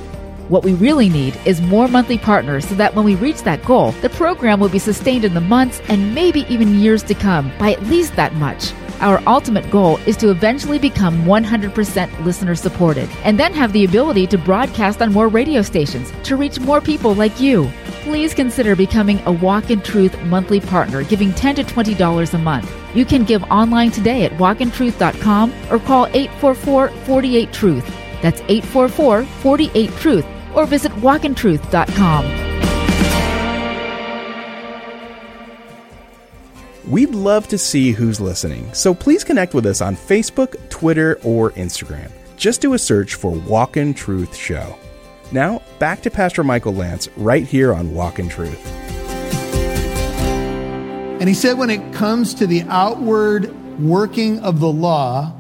What 0.50 0.64
we 0.64 0.75
really 0.75 1.09
need 1.09 1.38
is 1.47 1.61
more 1.61 1.87
monthly 1.87 2.19
partners 2.19 2.66
so 2.66 2.75
that 2.75 2.97
when 2.97 3.04
we 3.04 3.14
reach 3.14 3.45
that 3.45 3.64
goal, 3.64 3.92
the 4.02 4.09
program 4.09 4.59
will 4.59 4.69
be 4.69 4.80
sustained 4.80 5.25
in 5.25 5.33
the 5.33 5.40
months 5.40 5.80
and 5.88 6.12
maybe 6.12 6.40
even 6.52 6.80
years 6.80 7.04
to 7.04 7.14
come 7.14 7.52
by 7.57 7.71
at 7.71 7.85
least 7.85 8.16
that 8.16 8.35
much. 8.35 8.73
Our 8.99 9.23
ultimate 9.28 9.71
goal 9.71 9.99
is 10.09 10.16
to 10.16 10.30
eventually 10.30 10.80
become 10.80 11.23
100% 11.23 12.25
listener 12.25 12.57
supported 12.57 13.09
and 13.23 13.38
then 13.38 13.54
have 13.54 13.73
the 13.73 13.85
ability 13.85 14.26
to 14.26 14.38
broadcast 14.38 15.00
on 15.00 15.12
more 15.12 15.28
radio 15.28 15.62
stations 15.62 16.12
to 16.25 16.35
reach 16.35 16.59
more 16.59 16.80
people 16.80 17.14
like 17.14 17.38
you. 17.38 17.71
Please 18.02 18.35
consider 18.35 18.75
becoming 18.75 19.21
a 19.26 19.33
Walk 19.33 19.71
in 19.71 19.80
Truth 19.80 20.21
monthly 20.25 20.59
partner, 20.59 21.04
giving 21.04 21.33
10 21.33 21.54
to 21.54 21.62
$20 21.62 22.35
a 22.35 22.38
month. 22.38 22.75
You 22.97 23.04
can 23.04 23.23
give 23.23 23.45
online 23.45 23.92
today 23.92 24.25
at 24.25 24.33
walkintruth.com 24.33 25.52
or 25.71 25.78
call 25.78 26.07
844 26.07 26.88
48 26.88 27.52
Truth. 27.52 27.87
That's 28.21 28.40
844 28.49 29.25
48 29.25 29.90
Truth 29.92 30.26
or 30.54 30.66
visit 30.66 30.92
walkintruth.com. 30.92 32.50
We'd 36.88 37.11
love 37.11 37.47
to 37.49 37.59
see 37.59 37.92
who's 37.92 38.21
listening, 38.21 38.73
so 38.75 38.92
please 38.95 39.23
connect 39.23 39.54
with 39.54 39.64
us 39.64 39.80
on 39.80 39.95
Facebook, 39.95 40.57
Twitter, 40.71 41.21
or 41.23 41.52
Instagram. 41.52 42.11
Just 42.37 42.61
do 42.62 42.75
a 42.75 42.78
search 42.78 43.14
for 43.14 43.30
Walk 43.30 43.76
in 43.76 43.95
Truth 43.95 44.35
Show. 44.35 44.76
Now, 45.30 45.62
back 45.78 46.02
to 46.02 46.11
Pastor 46.11 46.42
Michael 46.42 46.75
Lance 46.75 47.09
right 47.16 47.47
here 47.47 47.73
on 47.73 47.95
Walk 47.95 48.19
in 48.19 48.28
Truth. 48.28 48.66
And 51.21 51.28
he 51.28 51.35
said, 51.35 51.59
when 51.59 51.71
it 51.71 51.92
comes 51.92 52.35
to 52.35 52.47
the 52.47 52.62
outward 52.62 53.54
working 53.78 54.40
of 54.40 54.59
the 54.59 54.73
law, 54.73 55.33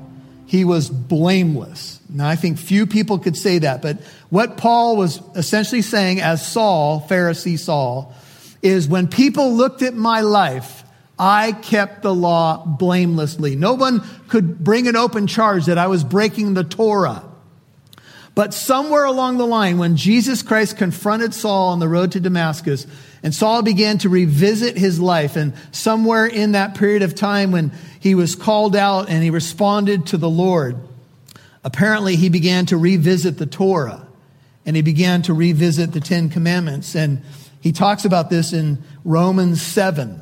he 0.46 0.64
was 0.64 0.90
blameless. 0.90 1.98
Now, 2.08 2.28
I 2.28 2.36
think 2.36 2.58
few 2.58 2.86
people 2.86 3.18
could 3.18 3.36
say 3.36 3.58
that, 3.58 3.82
but 3.82 3.98
what 4.30 4.56
Paul 4.56 4.96
was 4.96 5.20
essentially 5.34 5.82
saying 5.82 6.20
as 6.20 6.46
Saul, 6.46 7.04
Pharisee 7.08 7.58
Saul, 7.58 8.14
is 8.62 8.88
when 8.88 9.08
people 9.08 9.54
looked 9.54 9.82
at 9.82 9.94
my 9.94 10.20
life, 10.20 10.84
I 11.18 11.52
kept 11.52 12.02
the 12.02 12.14
law 12.14 12.64
blamelessly. 12.64 13.56
No 13.56 13.74
one 13.74 14.02
could 14.28 14.62
bring 14.62 14.88
an 14.88 14.96
open 14.96 15.26
charge 15.26 15.66
that 15.66 15.78
I 15.78 15.88
was 15.88 16.04
breaking 16.04 16.54
the 16.54 16.64
Torah. 16.64 17.24
But 18.36 18.54
somewhere 18.54 19.04
along 19.04 19.38
the 19.38 19.46
line, 19.46 19.76
when 19.78 19.96
Jesus 19.96 20.42
Christ 20.42 20.76
confronted 20.76 21.34
Saul 21.34 21.70
on 21.70 21.80
the 21.80 21.88
road 21.88 22.12
to 22.12 22.20
Damascus 22.20 22.86
And 23.22 23.34
Saul 23.34 23.60
began 23.60 23.98
to 23.98 24.08
revisit 24.08 24.78
his 24.78 24.98
life. 24.98 25.36
And 25.36 25.52
somewhere 25.72 26.24
in 26.24 26.52
that 26.52 26.74
period 26.74 27.02
of 27.02 27.14
time 27.14 27.52
when 27.52 27.72
he 27.98 28.14
was 28.14 28.34
called 28.34 28.74
out 28.74 29.10
and 29.10 29.22
he 29.22 29.28
responded 29.28 30.06
to 30.06 30.16
the 30.16 30.30
Lord, 30.30 30.76
apparently 31.62 32.16
he 32.16 32.30
began 32.30 32.64
to 32.66 32.78
revisit 32.78 33.36
the 33.36 33.44
Torah 33.44 34.06
and 34.66 34.76
he 34.76 34.82
began 34.82 35.22
to 35.22 35.34
revisit 35.34 35.92
the 35.92 36.00
Ten 36.00 36.28
Commandments. 36.28 36.94
And 36.94 37.22
he 37.60 37.72
talks 37.72 38.04
about 38.04 38.30
this 38.30 38.52
in 38.52 38.82
Romans 39.04 39.62
7. 39.62 40.20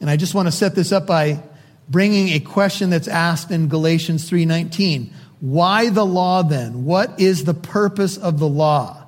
And 0.00 0.10
I 0.10 0.16
just 0.16 0.34
want 0.34 0.48
to 0.48 0.52
set 0.52 0.74
this 0.74 0.92
up 0.92 1.06
by 1.06 1.42
bringing 1.88 2.28
a 2.28 2.40
question 2.40 2.90
that's 2.90 3.08
asked 3.08 3.50
in 3.50 3.68
Galatians 3.68 4.28
3:19. 4.28 5.10
Why 5.40 5.90
the 5.90 6.06
law 6.06 6.42
then? 6.42 6.84
What 6.84 7.18
is 7.20 7.44
the 7.44 7.54
purpose 7.54 8.16
of 8.16 8.38
the 8.38 8.48
law? 8.48 9.04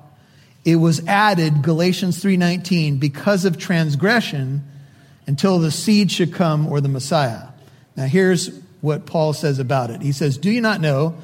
It 0.65 0.75
was 0.77 1.05
added 1.07 1.61
Galatians 1.61 2.19
3:19 2.19 2.97
because 2.97 3.45
of 3.45 3.57
transgression 3.57 4.63
until 5.27 5.59
the 5.59 5.71
seed 5.71 6.11
should 6.11 6.33
come 6.33 6.67
or 6.67 6.81
the 6.81 6.89
Messiah. 6.89 7.47
Now 7.95 8.05
here's 8.05 8.51
what 8.81 9.05
Paul 9.05 9.33
says 9.33 9.59
about 9.59 9.89
it. 9.89 10.01
He 10.01 10.11
says, 10.11 10.37
"Do 10.37 10.51
you 10.51 10.61
not 10.61 10.81
know 10.81 11.15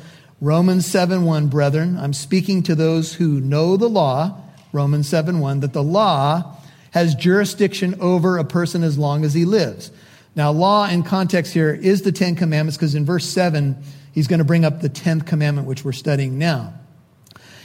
Romans 0.42 0.86
7:1 0.86 1.48
brethren, 1.48 1.98
I'm 2.00 2.14
speaking 2.14 2.64
to 2.64 2.76
those 2.76 3.14
who 3.14 3.42
know 3.42 3.76
the 3.76 3.90
law, 3.90 4.38
Romans 4.72 5.08
7:1 5.10 5.60
that 5.60 5.74
the 5.74 5.84
law 5.84 6.56
has 6.92 7.14
jurisdiction 7.14 7.96
over 8.00 8.38
a 8.38 8.46
person 8.46 8.82
as 8.82 8.98
long 8.98 9.26
as 9.26 9.34
he 9.34 9.44
lives." 9.44 9.92
Now, 10.36 10.52
law 10.52 10.88
in 10.88 11.04
context 11.04 11.54
here 11.54 11.72
is 11.72 12.04
the 12.04 12.14
10 12.14 12.36
commandments 12.36 12.78
because 12.78 12.96
in 12.96 13.04
verse 13.04 13.26
7 13.26 13.76
he's 14.14 14.28
going 14.28 14.40
to 14.40 14.46
bring 14.46 14.64
up 14.64 14.80
the 14.80 14.88
10th 14.88 15.26
commandment 15.26 15.68
which 15.68 15.84
we're 15.84 15.92
studying 15.92 16.38
now. 16.38 16.74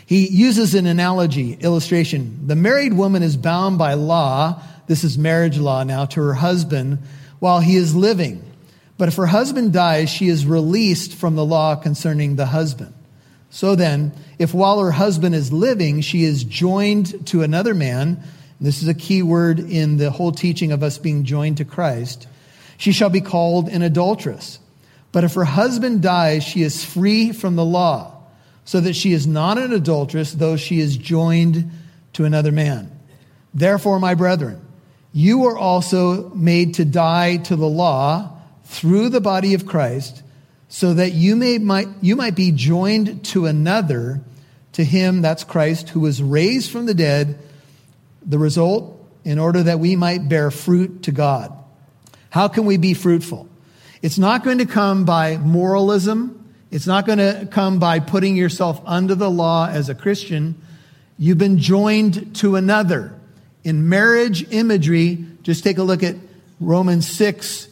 He 0.04 0.28
uses 0.28 0.74
an 0.74 0.86
analogy, 0.86 1.56
illustration. 1.60 2.40
The 2.46 2.56
married 2.56 2.94
woman 2.94 3.22
is 3.22 3.36
bound 3.36 3.78
by 3.78 3.94
law, 3.94 4.60
this 4.88 5.04
is 5.04 5.16
marriage 5.16 5.58
law 5.58 5.84
now, 5.84 6.06
to 6.06 6.20
her 6.20 6.34
husband 6.34 6.98
while 7.38 7.60
he 7.60 7.76
is 7.76 7.94
living. 7.94 8.42
But 8.96 9.08
if 9.08 9.16
her 9.16 9.26
husband 9.26 9.72
dies, 9.72 10.10
she 10.10 10.28
is 10.28 10.46
released 10.46 11.14
from 11.14 11.34
the 11.34 11.44
law 11.44 11.74
concerning 11.74 12.36
the 12.36 12.46
husband. 12.46 12.94
So 13.50 13.74
then, 13.76 14.12
if 14.38 14.52
while 14.54 14.80
her 14.80 14.90
husband 14.90 15.34
is 15.34 15.52
living, 15.52 16.00
she 16.00 16.24
is 16.24 16.44
joined 16.44 17.26
to 17.28 17.42
another 17.42 17.74
man, 17.74 18.22
this 18.60 18.82
is 18.82 18.88
a 18.88 18.94
key 18.94 19.22
word 19.22 19.58
in 19.60 19.96
the 19.96 20.10
whole 20.10 20.32
teaching 20.32 20.72
of 20.72 20.82
us 20.82 20.98
being 20.98 21.24
joined 21.24 21.58
to 21.58 21.64
Christ, 21.64 22.26
she 22.76 22.92
shall 22.92 23.10
be 23.10 23.20
called 23.20 23.68
an 23.68 23.82
adulteress. 23.82 24.58
But 25.12 25.24
if 25.24 25.34
her 25.34 25.44
husband 25.44 26.02
dies, 26.02 26.42
she 26.42 26.62
is 26.62 26.84
free 26.84 27.32
from 27.32 27.54
the 27.56 27.64
law 27.64 28.14
so 28.64 28.80
that 28.80 28.96
she 28.96 29.12
is 29.12 29.26
not 29.26 29.58
an 29.58 29.72
adulteress, 29.72 30.32
though 30.32 30.56
she 30.56 30.80
is 30.80 30.96
joined 30.96 31.70
to 32.14 32.24
another 32.24 32.50
man. 32.50 32.90
Therefore, 33.52 34.00
my 34.00 34.14
brethren, 34.14 34.60
you 35.12 35.46
are 35.46 35.56
also 35.56 36.30
made 36.30 36.74
to 36.74 36.84
die 36.84 37.36
to 37.36 37.54
the 37.54 37.68
law 37.68 38.33
through 38.64 39.10
the 39.10 39.20
body 39.20 39.54
of 39.54 39.66
Christ, 39.66 40.22
so 40.68 40.94
that 40.94 41.12
you, 41.12 41.36
may, 41.36 41.58
might, 41.58 41.88
you 42.00 42.16
might 42.16 42.34
be 42.34 42.50
joined 42.50 43.24
to 43.26 43.46
another, 43.46 44.20
to 44.72 44.84
him, 44.84 45.22
that's 45.22 45.44
Christ, 45.44 45.90
who 45.90 46.00
was 46.00 46.22
raised 46.22 46.70
from 46.70 46.86
the 46.86 46.94
dead, 46.94 47.38
the 48.24 48.38
result, 48.38 48.90
in 49.24 49.38
order 49.38 49.62
that 49.62 49.78
we 49.78 49.96
might 49.96 50.28
bear 50.28 50.50
fruit 50.50 51.04
to 51.04 51.12
God. 51.12 51.52
How 52.30 52.48
can 52.48 52.66
we 52.66 52.76
be 52.76 52.94
fruitful? 52.94 53.48
It's 54.02 54.18
not 54.18 54.44
going 54.44 54.58
to 54.58 54.66
come 54.66 55.04
by 55.04 55.36
moralism 55.36 56.44
it's 56.74 56.88
not 56.88 57.06
going 57.06 57.18
to 57.18 57.46
come 57.52 57.78
by 57.78 58.00
putting 58.00 58.34
yourself 58.34 58.82
under 58.84 59.14
the 59.14 59.30
law 59.30 59.68
as 59.68 59.88
a 59.88 59.94
Christian. 59.94 60.60
You've 61.16 61.38
been 61.38 61.58
joined 61.58 62.34
to 62.38 62.56
another. 62.56 63.16
In 63.62 63.88
marriage 63.88 64.50
imagery, 64.50 65.24
just 65.44 65.62
take 65.62 65.78
a 65.78 65.84
look 65.84 66.02
at 66.02 66.16
Romans 66.58 67.06
6, 67.06 67.68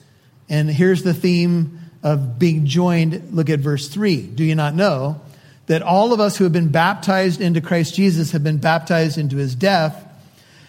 and 0.52 0.70
here's 0.70 1.02
the 1.02 1.14
theme 1.14 1.80
of 2.02 2.38
being 2.38 2.66
joined. 2.66 3.30
Look 3.32 3.48
at 3.48 3.60
verse 3.60 3.88
3. 3.88 4.20
Do 4.20 4.44
you 4.44 4.54
not 4.54 4.74
know 4.74 5.18
that 5.64 5.80
all 5.80 6.12
of 6.12 6.20
us 6.20 6.36
who 6.36 6.44
have 6.44 6.52
been 6.52 6.68
baptized 6.68 7.40
into 7.40 7.62
Christ 7.62 7.94
Jesus 7.94 8.32
have 8.32 8.44
been 8.44 8.58
baptized 8.58 9.16
into 9.16 9.38
his 9.38 9.54
death? 9.54 10.06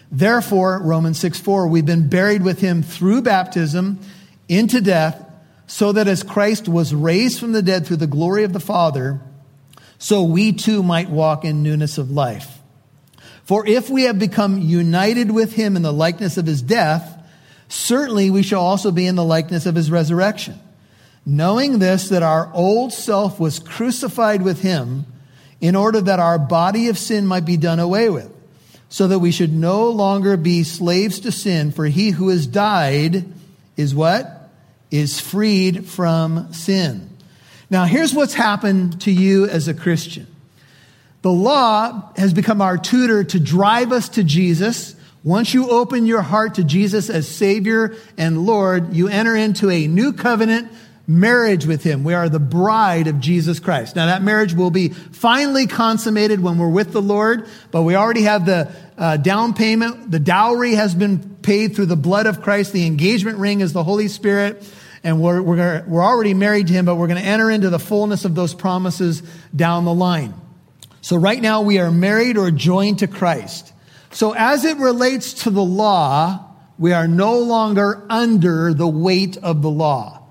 Therefore, 0.09 0.79
Romans 0.81 1.19
6 1.19 1.37
4, 1.37 1.67
we've 1.67 1.85
been 1.85 2.07
buried 2.07 2.43
with 2.43 2.61
him 2.61 2.81
through 2.81 3.23
baptism 3.23 3.99
into 4.47 4.79
death 4.79 5.21
so 5.67 5.91
that 5.91 6.07
as 6.07 6.23
Christ 6.23 6.69
was 6.69 6.95
raised 6.95 7.41
from 7.41 7.51
the 7.51 7.61
dead 7.61 7.85
through 7.85 7.97
the 7.97 8.07
glory 8.07 8.45
of 8.45 8.53
the 8.53 8.61
Father, 8.61 9.19
so 9.97 10.23
we 10.23 10.53
too 10.53 10.81
might 10.81 11.09
walk 11.09 11.43
in 11.43 11.61
newness 11.61 11.97
of 11.97 12.09
life. 12.09 12.59
For 13.43 13.67
if 13.67 13.89
we 13.89 14.03
have 14.03 14.17
become 14.17 14.59
united 14.59 15.29
with 15.29 15.51
him 15.51 15.75
in 15.75 15.81
the 15.81 15.91
likeness 15.91 16.37
of 16.37 16.45
his 16.45 16.61
death, 16.61 17.19
certainly 17.73 18.29
we 18.29 18.43
shall 18.43 18.61
also 18.61 18.91
be 18.91 19.07
in 19.07 19.15
the 19.15 19.23
likeness 19.23 19.65
of 19.65 19.75
his 19.75 19.89
resurrection. 19.91 20.59
Knowing 21.25 21.79
this, 21.79 22.09
that 22.09 22.23
our 22.23 22.51
old 22.53 22.93
self 22.93 23.39
was 23.39 23.59
crucified 23.59 24.41
with 24.41 24.61
him 24.61 25.05
in 25.61 25.75
order 25.75 26.01
that 26.01 26.19
our 26.19 26.37
body 26.37 26.89
of 26.89 26.97
sin 26.97 27.25
might 27.25 27.45
be 27.45 27.57
done 27.57 27.79
away 27.79 28.09
with, 28.09 28.29
so 28.89 29.07
that 29.07 29.19
we 29.19 29.31
should 29.31 29.53
no 29.53 29.89
longer 29.89 30.35
be 30.35 30.63
slaves 30.63 31.21
to 31.21 31.31
sin, 31.31 31.71
for 31.71 31.85
he 31.85 32.11
who 32.11 32.29
has 32.29 32.45
died 32.45 33.25
is 33.77 33.95
what? 33.95 34.43
is 34.93 35.19
freed 35.19 35.87
from 35.87 36.53
sin. 36.53 37.09
Now, 37.71 37.85
here's 37.85 38.13
what's 38.13 38.35
happened 38.35 39.01
to 39.01 39.11
you 39.11 39.47
as 39.47 39.67
a 39.67 39.73
Christian. 39.73 40.27
The 41.23 41.31
law 41.31 42.11
has 42.15 42.31
become 42.31 42.61
our 42.61 42.77
tutor 42.77 43.23
to 43.23 43.39
drive 43.39 43.91
us 43.91 44.09
to 44.09 44.23
Jesus. 44.23 44.95
Once 45.23 45.53
you 45.53 45.69
open 45.69 46.05
your 46.05 46.21
heart 46.21 46.55
to 46.55 46.63
Jesus 46.63 47.09
as 47.09 47.27
Savior 47.27 47.95
and 48.17 48.45
Lord, 48.45 48.93
you 48.93 49.07
enter 49.07 49.35
into 49.35 49.69
a 49.69 49.87
new 49.87 50.13
covenant 50.13 50.71
marriage 51.07 51.65
with 51.65 51.83
Him. 51.83 52.03
We 52.03 52.13
are 52.13 52.27
the 52.27 52.39
bride 52.39 53.07
of 53.07 53.19
Jesus 53.19 53.59
Christ. 53.59 53.95
Now, 53.95 54.07
that 54.07 54.21
marriage 54.21 54.53
will 54.53 54.71
be 54.71 54.89
finally 54.89 55.67
consummated 55.67 56.41
when 56.41 56.57
we're 56.57 56.69
with 56.69 56.91
the 56.91 57.01
Lord, 57.01 57.47
but 57.71 57.83
we 57.83 57.95
already 57.95 58.23
have 58.23 58.45
the 58.45 58.71
uh, 58.97 59.17
down 59.17 59.53
payment. 59.53 60.11
The 60.11 60.19
dowry 60.19 60.73
has 60.73 60.93
been 60.93 61.37
paid 61.41 61.75
through 61.75 61.87
the 61.87 61.95
blood 61.95 62.25
of 62.25 62.41
Christ. 62.41 62.73
The 62.73 62.85
engagement 62.85 63.37
ring 63.37 63.61
is 63.61 63.73
the 63.73 63.83
Holy 63.83 64.07
Spirit 64.09 64.63
and 65.03 65.21
we're, 65.21 65.41
we're, 65.41 65.57
gonna, 65.57 65.83
we're 65.87 66.03
already 66.03 66.33
married 66.33 66.67
to 66.67 66.73
him, 66.73 66.85
but 66.85 66.95
we're 66.95 67.07
going 67.07 67.21
to 67.21 67.27
enter 67.27 67.51
into 67.51 67.69
the 67.69 67.79
fullness 67.79 68.25
of 68.25 68.35
those 68.35 68.53
promises 68.53 69.21
down 69.53 69.85
the 69.85 69.93
line. 69.93 70.33
So 71.01 71.17
right 71.17 71.41
now 71.41 71.61
we 71.61 71.79
are 71.79 71.91
married 71.91 72.37
or 72.37 72.49
joined 72.51 72.99
to 72.99 73.07
Christ. 73.07 73.72
So 74.13 74.33
as 74.33 74.63
it 74.63 74.77
relates 74.77 75.33
to 75.43 75.49
the 75.49 75.63
law, 75.63 76.45
we 76.77 76.93
are 76.93 77.07
no 77.07 77.39
longer 77.39 78.05
under 78.09 78.73
the 78.73 78.87
weight 78.87 79.37
of 79.37 79.61
the 79.61 79.69
law. 79.69 80.23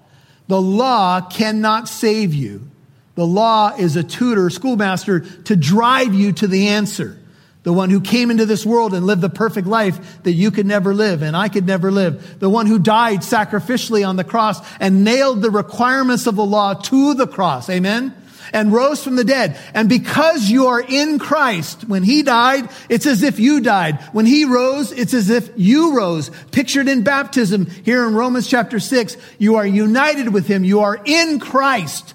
The 0.49 0.61
law 0.61 1.21
cannot 1.21 1.89
save 1.89 2.35
you. 2.35 2.71
The 3.15 3.27
law 3.27 3.75
is 3.77 3.97
a 3.97 4.03
tutor, 4.03 4.51
schoolmaster 4.51 5.21
to 5.21 5.57
drive 5.57 6.15
you 6.15 6.33
to 6.33 6.47
the 6.47 6.69
answer 6.69 7.19
the 7.63 7.73
one 7.73 7.91
who 7.91 8.01
came 8.01 8.31
into 8.31 8.47
this 8.47 8.67
world 8.67 8.93
and 8.93 9.07
lived 9.07 9.21
the 9.21 9.31
perfect 9.31 9.69
life 9.69 10.23
that 10.25 10.33
you 10.33 10.51
could 10.51 10.67
never 10.67 10.95
live 10.95 11.23
and 11.23 11.37
I 11.37 11.49
could 11.49 11.67
never 11.67 11.91
live, 11.91 12.41
the 12.41 12.51
one 12.51 12.67
who 12.67 12.79
died 12.79 13.21
sacrificially 13.21 14.07
on 14.07 14.17
the 14.17 14.25
cross 14.25 14.59
and 14.81 15.05
nailed 15.05 15.43
the 15.43 15.51
requirements 15.51 16.27
of 16.27 16.37
the 16.37 16.45
law 16.45 16.75
to 16.75 17.15
the 17.15 17.27
cross. 17.27 17.71
Amen. 17.71 18.15
And 18.53 18.73
rose 18.73 19.03
from 19.03 19.17
the 19.17 19.25
dead. 19.25 19.59
And 19.75 19.89
because 19.89 20.49
you 20.51 20.69
are 20.69 20.81
in 20.81 21.19
Christ, 21.19 21.89
when 21.89 22.03
he 22.03 22.23
died, 22.23 22.69
it's 22.89 23.07
as 23.07 23.23
if 23.23 23.39
you 23.39 23.61
died. 23.61 24.01
When 24.13 24.27
he 24.27 24.45
rose, 24.45 24.93
it's 24.93 25.15
as 25.15 25.31
if 25.31 25.51
you 25.57 25.97
rose. 25.97 26.31
Pictured 26.51 26.89
in 26.89 27.03
baptism 27.03 27.67
here 27.67 28.07
in 28.07 28.15
Romans 28.15 28.49
chapter 28.49 28.81
6, 28.81 29.17
you 29.39 29.57
are 29.57 29.67
united 29.67 30.33
with 30.33 30.47
him. 30.47 30.65
You 30.65 30.81
are 30.81 31.01
in 31.05 31.39
Christ 31.39 32.15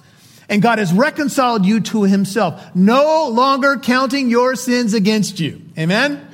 and 0.49 0.61
God 0.61 0.79
has 0.79 0.93
reconciled 0.93 1.65
you 1.65 1.81
to 1.81 2.03
himself, 2.03 2.73
no 2.73 3.27
longer 3.27 3.77
counting 3.77 4.29
your 4.29 4.55
sins 4.55 4.93
against 4.93 5.39
you. 5.39 5.61
Amen? 5.77 6.25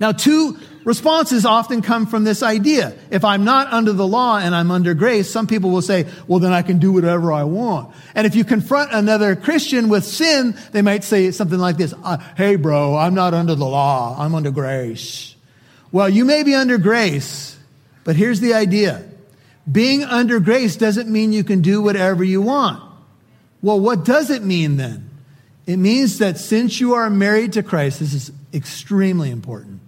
Now, 0.00 0.12
two 0.12 0.58
responses 0.90 1.46
often 1.46 1.82
come 1.82 2.04
from 2.04 2.24
this 2.24 2.42
idea. 2.42 2.92
If 3.12 3.24
I'm 3.24 3.44
not 3.44 3.72
under 3.72 3.92
the 3.92 4.04
law 4.04 4.38
and 4.38 4.56
I'm 4.56 4.72
under 4.72 4.92
grace, 4.92 5.30
some 5.30 5.46
people 5.46 5.70
will 5.70 5.82
say, 5.82 6.04
well, 6.26 6.40
then 6.40 6.52
I 6.52 6.62
can 6.62 6.80
do 6.80 6.90
whatever 6.90 7.32
I 7.32 7.44
want. 7.44 7.94
And 8.16 8.26
if 8.26 8.34
you 8.34 8.42
confront 8.42 8.92
another 8.92 9.36
Christian 9.36 9.88
with 9.88 10.04
sin, 10.04 10.56
they 10.72 10.82
might 10.82 11.04
say 11.04 11.30
something 11.30 11.60
like 11.60 11.76
this, 11.76 11.94
uh, 12.02 12.16
hey, 12.36 12.56
bro, 12.56 12.96
I'm 12.96 13.14
not 13.14 13.34
under 13.34 13.54
the 13.54 13.66
law. 13.66 14.16
I'm 14.18 14.34
under 14.34 14.50
grace. 14.50 15.36
Well, 15.92 16.08
you 16.08 16.24
may 16.24 16.42
be 16.42 16.56
under 16.56 16.76
grace, 16.76 17.56
but 18.02 18.16
here's 18.16 18.40
the 18.40 18.54
idea. 18.54 19.04
Being 19.70 20.02
under 20.02 20.40
grace 20.40 20.74
doesn't 20.74 21.08
mean 21.08 21.32
you 21.32 21.44
can 21.44 21.62
do 21.62 21.80
whatever 21.80 22.24
you 22.24 22.42
want. 22.42 22.82
Well, 23.62 23.78
what 23.78 24.04
does 24.04 24.28
it 24.28 24.42
mean 24.42 24.76
then? 24.76 25.08
It 25.66 25.76
means 25.76 26.18
that 26.18 26.36
since 26.36 26.80
you 26.80 26.94
are 26.94 27.08
married 27.08 27.52
to 27.52 27.62
Christ, 27.62 28.00
this 28.00 28.12
is 28.12 28.32
extremely 28.52 29.30
important. 29.30 29.80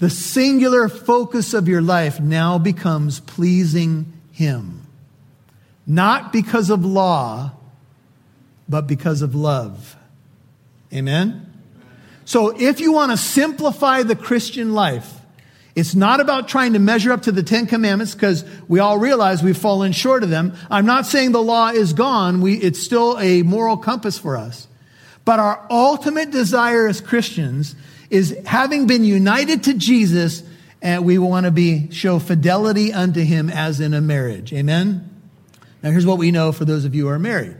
The 0.00 0.10
singular 0.10 0.88
focus 0.88 1.54
of 1.54 1.68
your 1.68 1.82
life 1.82 2.20
now 2.20 2.58
becomes 2.58 3.20
pleasing 3.20 4.12
Him. 4.32 4.86
Not 5.86 6.32
because 6.32 6.70
of 6.70 6.84
law, 6.84 7.52
but 8.68 8.86
because 8.86 9.22
of 9.22 9.34
love. 9.34 9.96
Amen? 10.92 11.46
So 12.24 12.58
if 12.58 12.80
you 12.80 12.92
want 12.92 13.10
to 13.10 13.16
simplify 13.16 14.02
the 14.02 14.16
Christian 14.16 14.72
life, 14.72 15.20
It's 15.76 15.94
not 15.94 16.20
about 16.20 16.48
trying 16.48 16.72
to 16.72 16.78
measure 16.78 17.12
up 17.12 17.22
to 17.22 17.32
the 17.32 17.42
Ten 17.42 17.66
Commandments 17.66 18.14
because 18.14 18.44
we 18.68 18.80
all 18.80 18.98
realize 18.98 19.42
we've 19.42 19.56
fallen 19.56 19.92
short 19.92 20.22
of 20.22 20.30
them. 20.30 20.54
I'm 20.70 20.86
not 20.86 21.06
saying 21.06 21.32
the 21.32 21.42
law 21.42 21.68
is 21.68 21.92
gone. 21.92 22.40
We, 22.40 22.54
it's 22.56 22.82
still 22.82 23.18
a 23.20 23.42
moral 23.42 23.76
compass 23.76 24.18
for 24.18 24.36
us. 24.36 24.66
But 25.24 25.38
our 25.38 25.64
ultimate 25.70 26.30
desire 26.32 26.88
as 26.88 27.00
Christians 27.00 27.76
is 28.10 28.36
having 28.44 28.86
been 28.86 29.04
united 29.04 29.64
to 29.64 29.74
Jesus, 29.74 30.42
and 30.82 31.04
we 31.04 31.18
want 31.18 31.46
to 31.46 31.50
be, 31.50 31.90
show 31.92 32.18
fidelity 32.18 32.92
unto 32.92 33.20
him 33.20 33.48
as 33.48 33.80
in 33.80 33.94
a 33.94 34.00
marriage. 34.00 34.52
Amen? 34.52 35.08
Now 35.82 35.90
here's 35.90 36.06
what 36.06 36.18
we 36.18 36.30
know 36.30 36.52
for 36.52 36.64
those 36.64 36.84
of 36.84 36.94
you 36.94 37.04
who 37.04 37.08
are 37.10 37.18
married. 37.18 37.56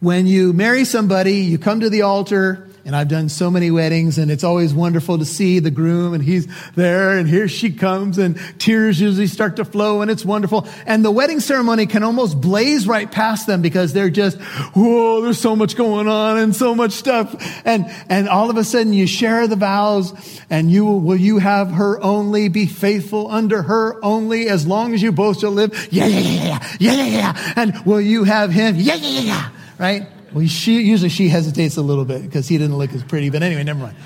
When 0.00 0.26
you 0.26 0.52
marry 0.52 0.84
somebody, 0.84 1.38
you 1.38 1.58
come 1.58 1.80
to 1.80 1.90
the 1.90 2.02
altar, 2.02 2.68
and 2.84 2.96
I've 2.96 3.08
done 3.08 3.28
so 3.28 3.50
many 3.50 3.70
weddings 3.70 4.18
and 4.18 4.30
it's 4.30 4.42
always 4.42 4.74
wonderful 4.74 5.18
to 5.18 5.24
see 5.24 5.60
the 5.60 5.70
groom 5.70 6.14
and 6.14 6.22
he's 6.22 6.48
there 6.74 7.16
and 7.16 7.28
here 7.28 7.46
she 7.46 7.70
comes 7.70 8.18
and 8.18 8.38
tears 8.58 9.00
usually 9.00 9.28
start 9.28 9.56
to 9.56 9.64
flow 9.64 10.02
and 10.02 10.10
it's 10.10 10.24
wonderful. 10.24 10.66
And 10.84 11.04
the 11.04 11.10
wedding 11.10 11.38
ceremony 11.38 11.86
can 11.86 12.02
almost 12.02 12.40
blaze 12.40 12.88
right 12.88 13.10
past 13.10 13.46
them 13.46 13.62
because 13.62 13.92
they're 13.92 14.10
just, 14.10 14.40
whoa, 14.74 15.20
there's 15.20 15.38
so 15.38 15.54
much 15.54 15.76
going 15.76 16.08
on 16.08 16.38
and 16.38 16.56
so 16.56 16.74
much 16.74 16.92
stuff. 16.92 17.34
And, 17.64 17.86
and 18.08 18.28
all 18.28 18.50
of 18.50 18.56
a 18.56 18.64
sudden 18.64 18.92
you 18.92 19.06
share 19.06 19.46
the 19.46 19.56
vows 19.56 20.12
and 20.50 20.70
you 20.70 20.84
will, 20.84 21.00
will 21.00 21.16
you 21.16 21.38
have 21.38 21.70
her 21.72 22.02
only 22.02 22.48
be 22.48 22.66
faithful 22.66 23.30
under 23.30 23.62
her 23.62 24.04
only 24.04 24.48
as 24.48 24.66
long 24.66 24.92
as 24.92 25.02
you 25.02 25.12
both 25.12 25.40
shall 25.40 25.52
live? 25.52 25.88
Yeah, 25.92 26.06
yeah, 26.06 26.18
yeah, 26.18 26.68
yeah, 26.80 26.94
yeah, 26.94 27.04
yeah. 27.04 27.52
And 27.56 27.86
will 27.86 28.00
you 28.00 28.24
have 28.24 28.50
him? 28.50 28.74
Yeah, 28.76 28.94
yeah, 28.94 29.08
yeah, 29.08 29.20
yeah. 29.20 29.48
Right? 29.78 30.08
Well, 30.32 30.46
she, 30.46 30.80
usually 30.82 31.10
she 31.10 31.28
hesitates 31.28 31.76
a 31.76 31.82
little 31.82 32.04
bit 32.04 32.22
because 32.22 32.48
he 32.48 32.58
didn't 32.58 32.76
look 32.76 32.92
as 32.92 33.02
pretty. 33.02 33.30
But 33.30 33.42
anyway, 33.42 33.64
never 33.64 33.80
mind. 33.80 33.96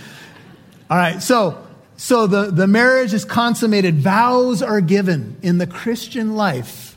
All 0.90 0.96
right. 0.96 1.22
So, 1.22 1.64
so 1.96 2.26
the, 2.26 2.50
the 2.50 2.66
marriage 2.66 3.14
is 3.14 3.24
consummated. 3.24 3.96
Vows 3.96 4.62
are 4.62 4.80
given 4.80 5.36
in 5.42 5.58
the 5.58 5.66
Christian 5.66 6.36
life. 6.36 6.96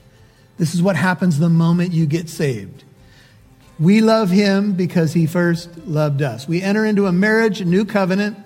This 0.57 0.73
is 0.73 0.81
what 0.81 0.95
happens 0.95 1.39
the 1.39 1.49
moment 1.49 1.93
you 1.93 2.05
get 2.05 2.29
saved. 2.29 2.83
We 3.79 4.01
love 4.01 4.29
him 4.29 4.73
because 4.73 5.13
he 5.13 5.25
first 5.25 5.69
loved 5.87 6.21
us. 6.21 6.47
We 6.47 6.61
enter 6.61 6.85
into 6.85 7.05
a 7.05 7.13
marriage, 7.13 7.61
a 7.61 7.65
new 7.65 7.85
covenant, 7.85 8.37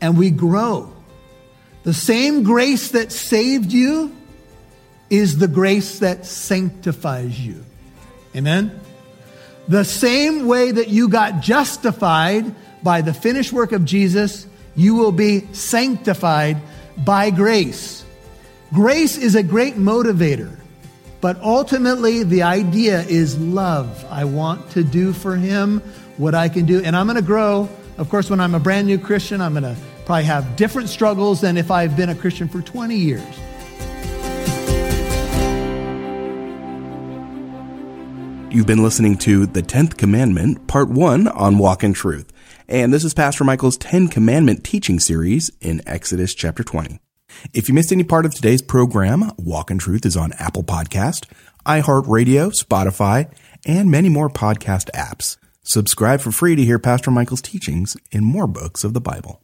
and 0.00 0.16
we 0.16 0.30
grow. 0.30 0.94
The 1.82 1.92
same 1.92 2.42
grace 2.42 2.92
that 2.92 3.12
saved 3.12 3.70
you 3.70 4.16
is 5.10 5.38
the 5.38 5.48
grace 5.48 5.98
that 5.98 6.24
sanctifies 6.24 7.38
you. 7.38 7.64
Amen? 8.34 8.80
The 9.68 9.84
same 9.84 10.46
way 10.46 10.72
that 10.72 10.88
you 10.88 11.08
got 11.08 11.40
justified 11.40 12.54
by 12.82 13.02
the 13.02 13.14
finished 13.14 13.52
work 13.52 13.72
of 13.72 13.84
Jesus, 13.84 14.46
you 14.74 14.94
will 14.94 15.12
be 15.12 15.52
sanctified 15.52 16.58
by 16.96 17.30
grace. 17.30 18.04
Grace 18.72 19.16
is 19.16 19.34
a 19.34 19.42
great 19.42 19.74
motivator, 19.74 20.56
but 21.20 21.36
ultimately 21.40 22.22
the 22.22 22.42
idea 22.42 23.02
is 23.02 23.38
love. 23.38 24.04
I 24.10 24.24
want 24.24 24.70
to 24.72 24.84
do 24.84 25.12
for 25.12 25.36
Him 25.36 25.80
what 26.16 26.34
I 26.34 26.48
can 26.48 26.66
do, 26.66 26.82
and 26.82 26.96
I'm 26.96 27.06
going 27.06 27.16
to 27.16 27.22
grow. 27.22 27.68
Of 27.98 28.08
course, 28.08 28.30
when 28.30 28.40
I'm 28.40 28.54
a 28.54 28.60
brand 28.60 28.86
new 28.86 28.98
Christian, 28.98 29.40
I'm 29.40 29.52
going 29.52 29.64
to 29.64 29.76
probably 30.06 30.24
have 30.24 30.56
different 30.56 30.88
struggles 30.88 31.40
than 31.40 31.56
if 31.56 31.70
I've 31.70 31.96
been 31.96 32.08
a 32.08 32.14
Christian 32.14 32.48
for 32.48 32.62
20 32.62 32.96
years. 32.96 33.22
You've 38.52 38.66
been 38.66 38.82
listening 38.82 39.16
to 39.18 39.46
The 39.46 39.62
Tenth 39.62 39.96
Commandment, 39.96 40.66
Part 40.66 40.88
1 40.88 41.28
on 41.28 41.58
Walk 41.58 41.84
in 41.84 41.92
Truth. 41.92 42.32
And 42.68 42.92
this 42.92 43.04
is 43.04 43.14
Pastor 43.14 43.44
Michael's 43.44 43.78
Ten 43.78 44.08
Commandment 44.08 44.64
teaching 44.64 44.98
series 44.98 45.52
in 45.60 45.80
Exodus 45.86 46.34
chapter 46.34 46.64
20. 46.64 46.98
If 47.54 47.68
you 47.68 47.76
missed 47.76 47.92
any 47.92 48.02
part 48.02 48.26
of 48.26 48.34
today's 48.34 48.60
program, 48.60 49.30
Walk 49.38 49.70
in 49.70 49.78
Truth 49.78 50.04
is 50.04 50.16
on 50.16 50.32
Apple 50.32 50.64
Podcast, 50.64 51.26
iHeartRadio, 51.64 52.50
Spotify, 52.50 53.32
and 53.64 53.88
many 53.88 54.08
more 54.08 54.28
podcast 54.28 54.90
apps. 54.96 55.36
Subscribe 55.62 56.20
for 56.20 56.32
free 56.32 56.56
to 56.56 56.64
hear 56.64 56.80
Pastor 56.80 57.12
Michael's 57.12 57.42
teachings 57.42 57.96
in 58.10 58.24
more 58.24 58.48
books 58.48 58.82
of 58.82 58.94
the 58.94 59.00
Bible. 59.00 59.40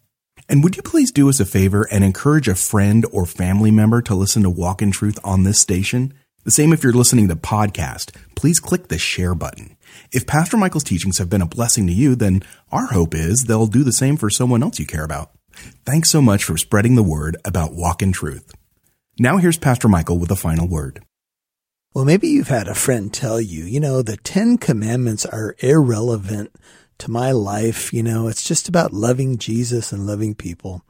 And 0.49 0.65
would 0.65 0.77
you 0.77 0.83
please 0.83 1.13
do 1.13 1.29
us 1.29 1.39
a 1.39 1.45
favor 1.45 1.87
and 1.93 2.03
encourage 2.03 2.49
a 2.49 2.57
friend 2.57 3.07
or 3.13 3.25
family 3.25 3.71
member 3.71 4.03
to 4.03 4.17
listen 4.17 4.43
to 4.43 4.51
Walk 4.51 4.83
in 4.83 4.91
Truth 4.91 5.21
on 5.23 5.45
this 5.45 5.61
station? 5.61 6.13
The 6.47 6.53
same 6.53 6.73
if 6.73 6.85
you're 6.85 6.93
listening 6.93 7.27
to 7.27 7.35
podcast, 7.35 8.15
please 8.37 8.61
click 8.61 8.87
the 8.87 8.99
share 8.99 9.35
button. 9.35 9.77
If 10.13 10.29
Pastor 10.29 10.57
Michael's 10.57 10.85
teachings 10.85 11.19
have 11.19 11.29
been 11.29 11.43
a 11.43 11.47
blessing 11.47 11.89
to 11.89 11.93
you, 11.93 12.15
then 12.15 12.45
our 12.71 12.87
hope 12.87 13.17
is 13.17 13.47
they'll 13.47 13.67
do 13.67 13.83
the 13.83 13.91
same 13.91 14.17
for 14.17 14.31
someone 14.31 14.63
else 14.63 14.79
you 14.79 14.87
care 14.87 15.03
about. 15.03 15.33
Thanks 15.85 16.09
so 16.09 16.23
much 16.23 16.45
for 16.45 16.57
spreading 16.57 16.95
the 16.95 17.03
word 17.03 17.37
about 17.45 17.75
walk 17.75 18.01
in 18.01 18.13
truth. 18.13 18.55
Now 19.19 19.39
here's 19.39 19.59
Pastor 19.59 19.89
Michael 19.89 20.21
with 20.21 20.31
a 20.31 20.37
final 20.37 20.69
word. 20.69 21.03
Well, 21.95 22.05
maybe 22.05 22.29
you've 22.29 22.47
had 22.47 22.69
a 22.69 22.77
friend 22.77 23.13
tell 23.13 23.41
you, 23.41 23.65
you 23.65 23.81
know, 23.81 24.01
the 24.01 24.17
Ten 24.17 24.57
Commandments 24.57 25.27
are 25.27 25.57
irrelevant 25.59 26.53
to 26.99 27.11
my 27.11 27.33
life. 27.33 27.93
You 27.93 28.05
know, 28.05 28.29
it's 28.29 28.45
just 28.45 28.69
about 28.69 28.93
loving 28.93 29.39
Jesus 29.39 29.91
and 29.91 30.07
loving 30.07 30.37
people. 30.37 30.85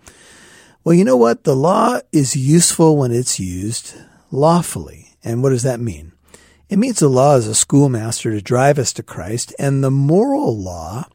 Well, 0.85 0.95
you 0.95 1.05
know 1.07 1.17
what? 1.17 1.45
The 1.45 1.57
law 1.57 2.01
is 2.13 2.37
useful 2.37 2.99
when 2.99 3.11
it's 3.11 3.41
used 3.41 3.95
lawfully. 4.31 5.06
And 5.27 5.43
what 5.43 5.51
does 5.51 5.65
that 5.65 5.81
mean? 5.81 6.13
It 6.69 6.79
means 6.79 7.01
the 7.01 7.09
law 7.09 7.35
is 7.35 7.49
a 7.49 7.55
schoolmaster 7.55 8.31
to 8.31 8.41
drive 8.41 8.79
us 8.79 8.93
to 8.93 9.03
Christ, 9.03 9.53
and 9.59 9.83
the 9.83 9.91
moral 9.91 10.57
law, 10.57 11.07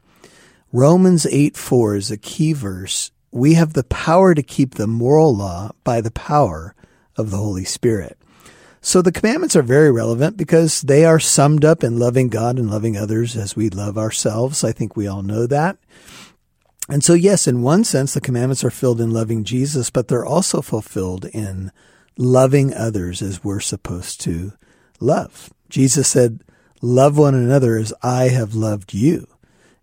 Romans 0.70 1.24
8 1.26 1.56
4 1.56 1.96
is 1.96 2.10
a 2.10 2.18
key 2.18 2.52
verse. 2.52 3.10
We 3.30 3.54
have 3.54 3.72
the 3.72 3.84
power 3.84 4.34
to 4.34 4.42
keep 4.42 4.74
the 4.74 4.86
moral 4.86 5.34
law 5.34 5.70
by 5.82 6.02
the 6.02 6.10
power 6.10 6.74
of 7.16 7.30
the 7.30 7.38
Holy 7.38 7.64
Spirit. 7.64 8.18
So 8.82 9.00
the 9.00 9.12
commandments 9.12 9.56
are 9.56 9.62
very 9.62 9.90
relevant 9.90 10.36
because 10.36 10.82
they 10.82 11.06
are 11.06 11.20
summed 11.20 11.64
up 11.64 11.82
in 11.82 11.98
loving 11.98 12.28
God 12.28 12.58
and 12.58 12.70
loving 12.70 12.98
others 12.98 13.34
as 13.34 13.56
we 13.56 13.70
love 13.70 13.96
ourselves. 13.96 14.62
I 14.62 14.72
think 14.72 14.94
we 14.94 15.06
all 15.06 15.22
know 15.22 15.46
that. 15.46 15.78
And 16.88 17.02
so, 17.02 17.14
yes, 17.14 17.46
in 17.46 17.62
one 17.62 17.84
sense, 17.84 18.12
the 18.12 18.20
commandments 18.20 18.64
are 18.64 18.70
filled 18.70 19.00
in 19.00 19.10
loving 19.10 19.44
Jesus, 19.44 19.88
but 19.88 20.08
they're 20.08 20.26
also 20.26 20.60
fulfilled 20.60 21.24
in 21.26 21.72
loving 22.16 22.74
others 22.74 23.22
as 23.22 23.42
we're 23.42 23.60
supposed 23.60 24.20
to 24.22 24.52
love. 25.00 25.52
Jesus 25.68 26.08
said, 26.08 26.40
love 26.80 27.16
one 27.16 27.34
another 27.34 27.76
as 27.76 27.92
I 28.02 28.24
have 28.28 28.54
loved 28.54 28.92
you. 28.92 29.26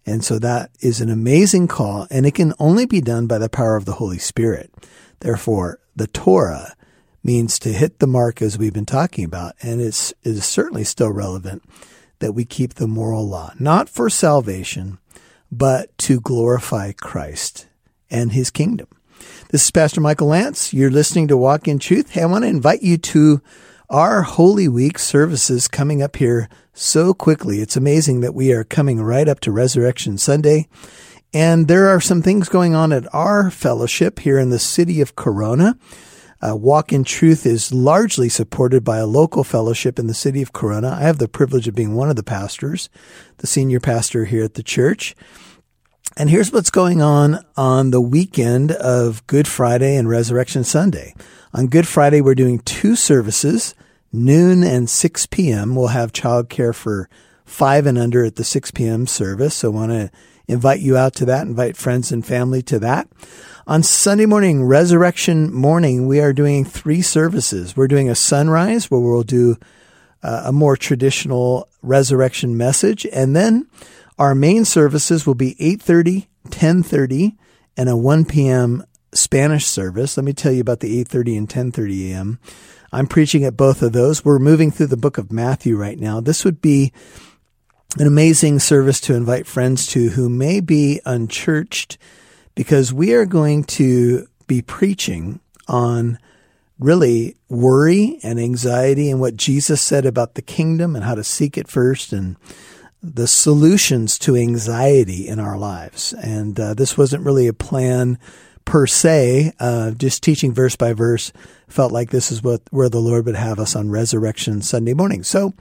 And 0.06 0.24
so 0.24 0.40
that 0.40 0.72
is 0.80 1.02
an 1.02 1.10
amazing 1.10 1.68
call 1.68 2.08
and 2.10 2.26
it 2.26 2.36
can 2.36 2.54
only 2.60 2.86
be 2.86 3.02
done 3.02 3.28
by 3.28 3.38
the 3.38 3.50
power 3.50 3.76
of 3.76 3.86
the 3.86 3.94
Holy 3.94 4.18
Spirit. 4.18 4.72
Therefore, 5.20 5.80
the 5.96 6.08
Torah 6.08 6.76
means 7.24 7.60
to 7.60 7.70
hit 7.70 8.00
the 8.00 8.08
mark 8.08 8.42
as 8.42 8.58
we've 8.58 8.74
been 8.74 8.86
talking 8.86 9.26
about. 9.26 9.56
And 9.62 9.82
it's, 9.82 10.12
it 10.24 10.30
is 10.32 10.46
certainly 10.46 10.84
still 10.84 11.12
relevant 11.12 11.64
that 12.20 12.34
we 12.34 12.46
keep 12.46 12.76
the 12.76 12.88
moral 12.88 13.28
law, 13.28 13.54
not 13.60 13.90
for 13.90 14.10
salvation, 14.10 15.00
but 15.52 15.98
to 16.00 16.20
glorify 16.20 16.92
Christ 16.92 17.68
and 18.10 18.32
his 18.32 18.50
kingdom. 18.50 18.88
This 19.50 19.66
is 19.66 19.72
Pastor 19.72 20.02
Michael 20.02 20.28
Lance. 20.28 20.74
You're 20.74 20.92
listening 20.92 21.28
to 21.30 21.38
Walk 21.38 21.68
in 21.68 21.80
Truth. 21.80 22.12
Hey, 22.12 22.22
I 22.22 22.26
want 22.26 22.44
to 22.44 22.50
invite 22.50 22.84
you 22.84 22.98
to 22.98 23.42
our 23.90 24.22
Holy 24.22 24.68
Week 24.68 25.00
services 25.00 25.68
coming 25.68 26.02
up 26.02 26.18
here 26.18 26.50
so 26.74 27.14
quickly. 27.14 27.60
It's 27.60 27.76
amazing 27.76 28.22
that 28.22 28.36
we 28.36 28.52
are 28.52 28.64
coming 28.64 29.02
right 29.02 29.28
up 29.28 29.40
to 29.42 29.52
Resurrection 29.52 30.18
Sunday. 30.18 30.68
And 31.34 31.68
there 31.68 31.88
are 31.88 32.00
some 32.00 32.22
things 32.22 32.50
going 32.50 32.76
on 32.76 32.92
at 32.92 33.14
our 33.14 33.52
fellowship 33.52 34.20
here 34.20 34.40
in 34.40 34.50
the 34.50 34.60
city 34.60 35.02
of 35.02 35.16
Corona. 35.16 35.78
Uh, 36.42 36.56
Walk 36.56 36.94
in 36.94 37.04
Truth 37.04 37.46
is 37.46 37.74
largely 37.74 38.30
supported 38.30 38.84
by 38.84 38.98
a 38.98 39.06
local 39.06 39.44
fellowship 39.44 40.00
in 40.00 40.08
the 40.08 40.14
city 40.14 40.42
of 40.42 40.54
Corona. 40.54 40.92
I 40.92 41.02
have 41.02 41.18
the 41.18 41.28
privilege 41.28 41.68
of 41.68 41.76
being 41.76 41.96
one 41.96 42.10
of 42.10 42.16
the 42.16 42.24
pastors, 42.24 42.90
the 43.38 43.48
senior 43.48 43.80
pastor 43.80 44.26
here 44.26 44.44
at 44.44 44.54
the 44.54 44.64
church. 44.64 45.16
And 46.20 46.30
here's 46.30 46.52
what's 46.52 46.70
going 46.70 47.02
on 47.02 47.46
on 47.56 47.92
the 47.92 48.02
weekend 48.02 48.74
of 48.74 49.26
Good 49.26 49.48
Friday 49.48 49.96
and 49.96 50.10
Resurrection 50.10 50.66
Sunday. 50.66 51.16
On 51.54 51.68
Good 51.68 51.88
Friday, 51.88 52.20
we're 52.20 52.36
doing 52.36 52.60
two 52.60 52.98
services, 52.98 53.74
noon 54.12 54.62
and 54.62 54.90
6 54.90 55.26
p.m. 55.28 55.76
We'll 55.76 55.88
have 55.88 56.12
childcare 56.12 56.76
for 56.76 57.10
five 57.46 57.86
and 57.86 57.98
under 57.98 58.26
at 58.26 58.36
the 58.36 58.44
6 58.44 58.72
p.m. 58.72 59.08
service. 59.08 59.56
So 59.56 59.72
I 59.72 59.74
want 59.74 59.92
to 59.94 60.12
invite 60.50 60.82
you 60.82 60.98
out 60.98 61.16
to 61.16 61.26
that, 61.28 61.48
invite 61.48 61.78
friends 61.78 62.12
and 62.12 62.26
family 62.26 62.62
to 62.64 62.80
that. 62.80 63.08
On 63.66 63.82
Sunday 63.82 64.26
morning, 64.26 64.66
Resurrection 64.66 65.54
morning, 65.54 66.06
we 66.06 66.20
are 66.20 66.34
doing 66.34 66.66
three 66.66 67.02
services. 67.02 67.78
We're 67.78 67.88
doing 67.88 68.10
a 68.10 68.16
sunrise 68.16 68.92
where 68.92 69.00
we'll 69.00 69.24
do 69.24 69.56
uh, 70.22 70.44
a 70.48 70.52
more 70.52 70.76
traditional 70.76 71.70
resurrection 71.82 72.58
message. 72.58 73.06
And 73.06 73.38
then 73.38 73.68
our 74.20 74.36
main 74.36 74.66
services 74.66 75.26
will 75.26 75.34
be 75.34 75.56
8:30, 75.56 76.28
10:30, 76.50 77.38
and 77.78 77.90
a 77.90 77.98
1 77.98 78.26
p.m. 78.26 78.84
Spanish 79.14 79.66
service. 79.66 80.18
Let 80.18 80.26
me 80.26 80.34
tell 80.34 80.52
you 80.52 80.62
about 80.62 80.82
the 80.82 81.04
8:30 81.04 81.38
and 81.38 81.50
10:30 81.50 82.12
a.m. 82.12 82.40
I'm 82.92 83.08
preaching 83.08 83.46
at 83.46 83.58
both 83.58 83.82
of 83.82 83.94
those. 83.94 84.26
We're 84.26 84.40
moving 84.40 84.72
through 84.72 84.88
the 84.88 84.98
book 84.98 85.18
of 85.18 85.32
Matthew 85.32 85.76
right 85.76 85.98
now. 85.98 86.20
This 86.20 86.44
would 86.44 86.62
be 86.62 86.92
an 87.98 88.06
amazing 88.06 88.60
service 88.60 89.00
to 89.02 89.16
invite 89.16 89.48
friends 89.48 89.88
to 89.88 90.10
who 90.10 90.30
may 90.30 90.60
be 90.60 91.00
unchurched 91.06 91.98
because 92.56 92.94
we 92.94 93.14
are 93.14 93.26
going 93.26 93.64
to 93.64 94.28
be 94.48 94.62
preaching 94.62 95.40
on 95.68 96.20
really 96.80 97.36
worry 97.48 98.20
and 98.24 98.40
anxiety 98.40 99.10
and 99.10 99.20
what 99.20 99.36
Jesus 99.36 99.82
said 99.82 100.06
about 100.06 100.36
the 100.36 100.42
kingdom 100.42 100.96
and 100.96 101.06
how 101.06 101.16
to 101.16 101.24
seek 101.24 101.58
it 101.58 101.68
first 101.68 102.14
and 102.14 102.38
the 103.02 103.28
solutions 103.28 104.20
to 104.20 104.36
anxiety 104.36 105.28
in 105.28 105.40
our 105.40 105.58
lives. 105.58 106.14
And 106.14 106.60
uh, 106.60 106.74
this 106.74 106.98
wasn't 106.98 107.26
really 107.26 107.48
a 107.48 107.54
plan 107.54 108.20
per 108.66 108.86
se, 108.86 109.54
uh, 109.60 109.92
just 109.92 110.22
teaching 110.22 110.54
verse 110.54 110.76
by 110.76 110.94
verse. 110.94 111.32
Felt 111.68 111.92
like 111.92 112.12
this 112.12 112.32
is 112.32 112.44
what 112.44 112.62
where 112.72 112.90
the 112.90 113.00
Lord 113.00 113.26
would 113.26 113.36
have 113.36 113.60
us 113.60 113.76
on 113.76 113.90
Resurrection 113.90 114.62
Sunday 114.62 114.94
morning. 114.94 115.24
So 115.24 115.54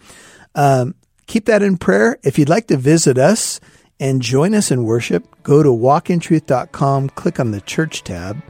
um, 0.55 0.95
keep 1.27 1.47
that 1.47 1.63
in 1.63 1.77
prayer. 1.77 2.19
If 2.23 2.39
you'd 2.39 2.49
like 2.49 2.67
to 2.69 2.77
visit 2.77 3.19
us 3.19 3.61
and 4.01 4.21
join 4.21 4.55
us 4.55 4.71
in 4.71 4.85
worship, 4.85 5.25
go 5.43 5.63
to 5.63 5.71
walkintruth.com, 5.71 7.11
click 7.11 7.41
on 7.41 7.51
the 7.51 7.61
church 7.61 8.05
tab 8.05 8.43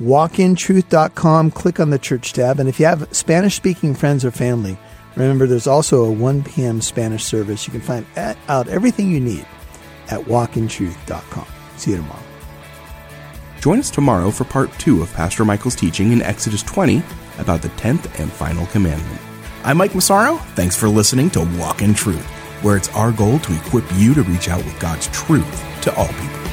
walkintruth.com, 0.00 1.50
click 1.50 1.80
on 1.80 1.90
the 1.90 1.98
church 1.98 2.32
tab. 2.32 2.60
And 2.60 2.68
if 2.68 2.78
you 2.78 2.86
have 2.86 3.08
Spanish 3.14 3.54
speaking 3.54 3.94
friends 3.94 4.24
or 4.24 4.30
family, 4.30 4.76
remember 5.16 5.46
there's 5.46 5.66
also 5.66 6.04
a 6.04 6.10
1 6.10 6.44
p.m. 6.44 6.80
Spanish 6.80 7.24
service. 7.24 7.66
You 7.66 7.72
can 7.72 7.80
find 7.80 8.06
out 8.48 8.68
everything 8.68 9.10
you 9.10 9.20
need 9.20 9.46
at 10.08 10.20
walkintruth.com. 10.20 11.46
See 11.76 11.92
you 11.92 11.96
tomorrow. 11.98 12.22
Join 13.60 13.78
us 13.78 13.90
tomorrow 13.90 14.30
for 14.30 14.44
part 14.44 14.70
two 14.78 15.02
of 15.02 15.12
Pastor 15.12 15.44
Michael's 15.44 15.74
teaching 15.74 16.12
in 16.12 16.22
Exodus 16.22 16.62
20 16.62 17.02
about 17.38 17.62
the 17.62 17.68
10th 17.70 18.20
and 18.20 18.30
final 18.30 18.66
commandment. 18.66 19.20
I'm 19.64 19.78
Mike 19.78 19.94
Massaro. 19.94 20.36
Thanks 20.54 20.76
for 20.76 20.88
listening 20.88 21.30
to 21.30 21.40
Walk 21.58 21.82
in 21.82 21.92
Truth, 21.92 22.24
where 22.62 22.76
it's 22.76 22.88
our 22.90 23.10
goal 23.10 23.38
to 23.40 23.56
equip 23.56 23.84
you 23.94 24.14
to 24.14 24.22
reach 24.22 24.48
out 24.48 24.64
with 24.64 24.78
God's 24.78 25.08
truth 25.08 25.82
to 25.82 25.94
all 25.96 26.06
people. 26.06 26.45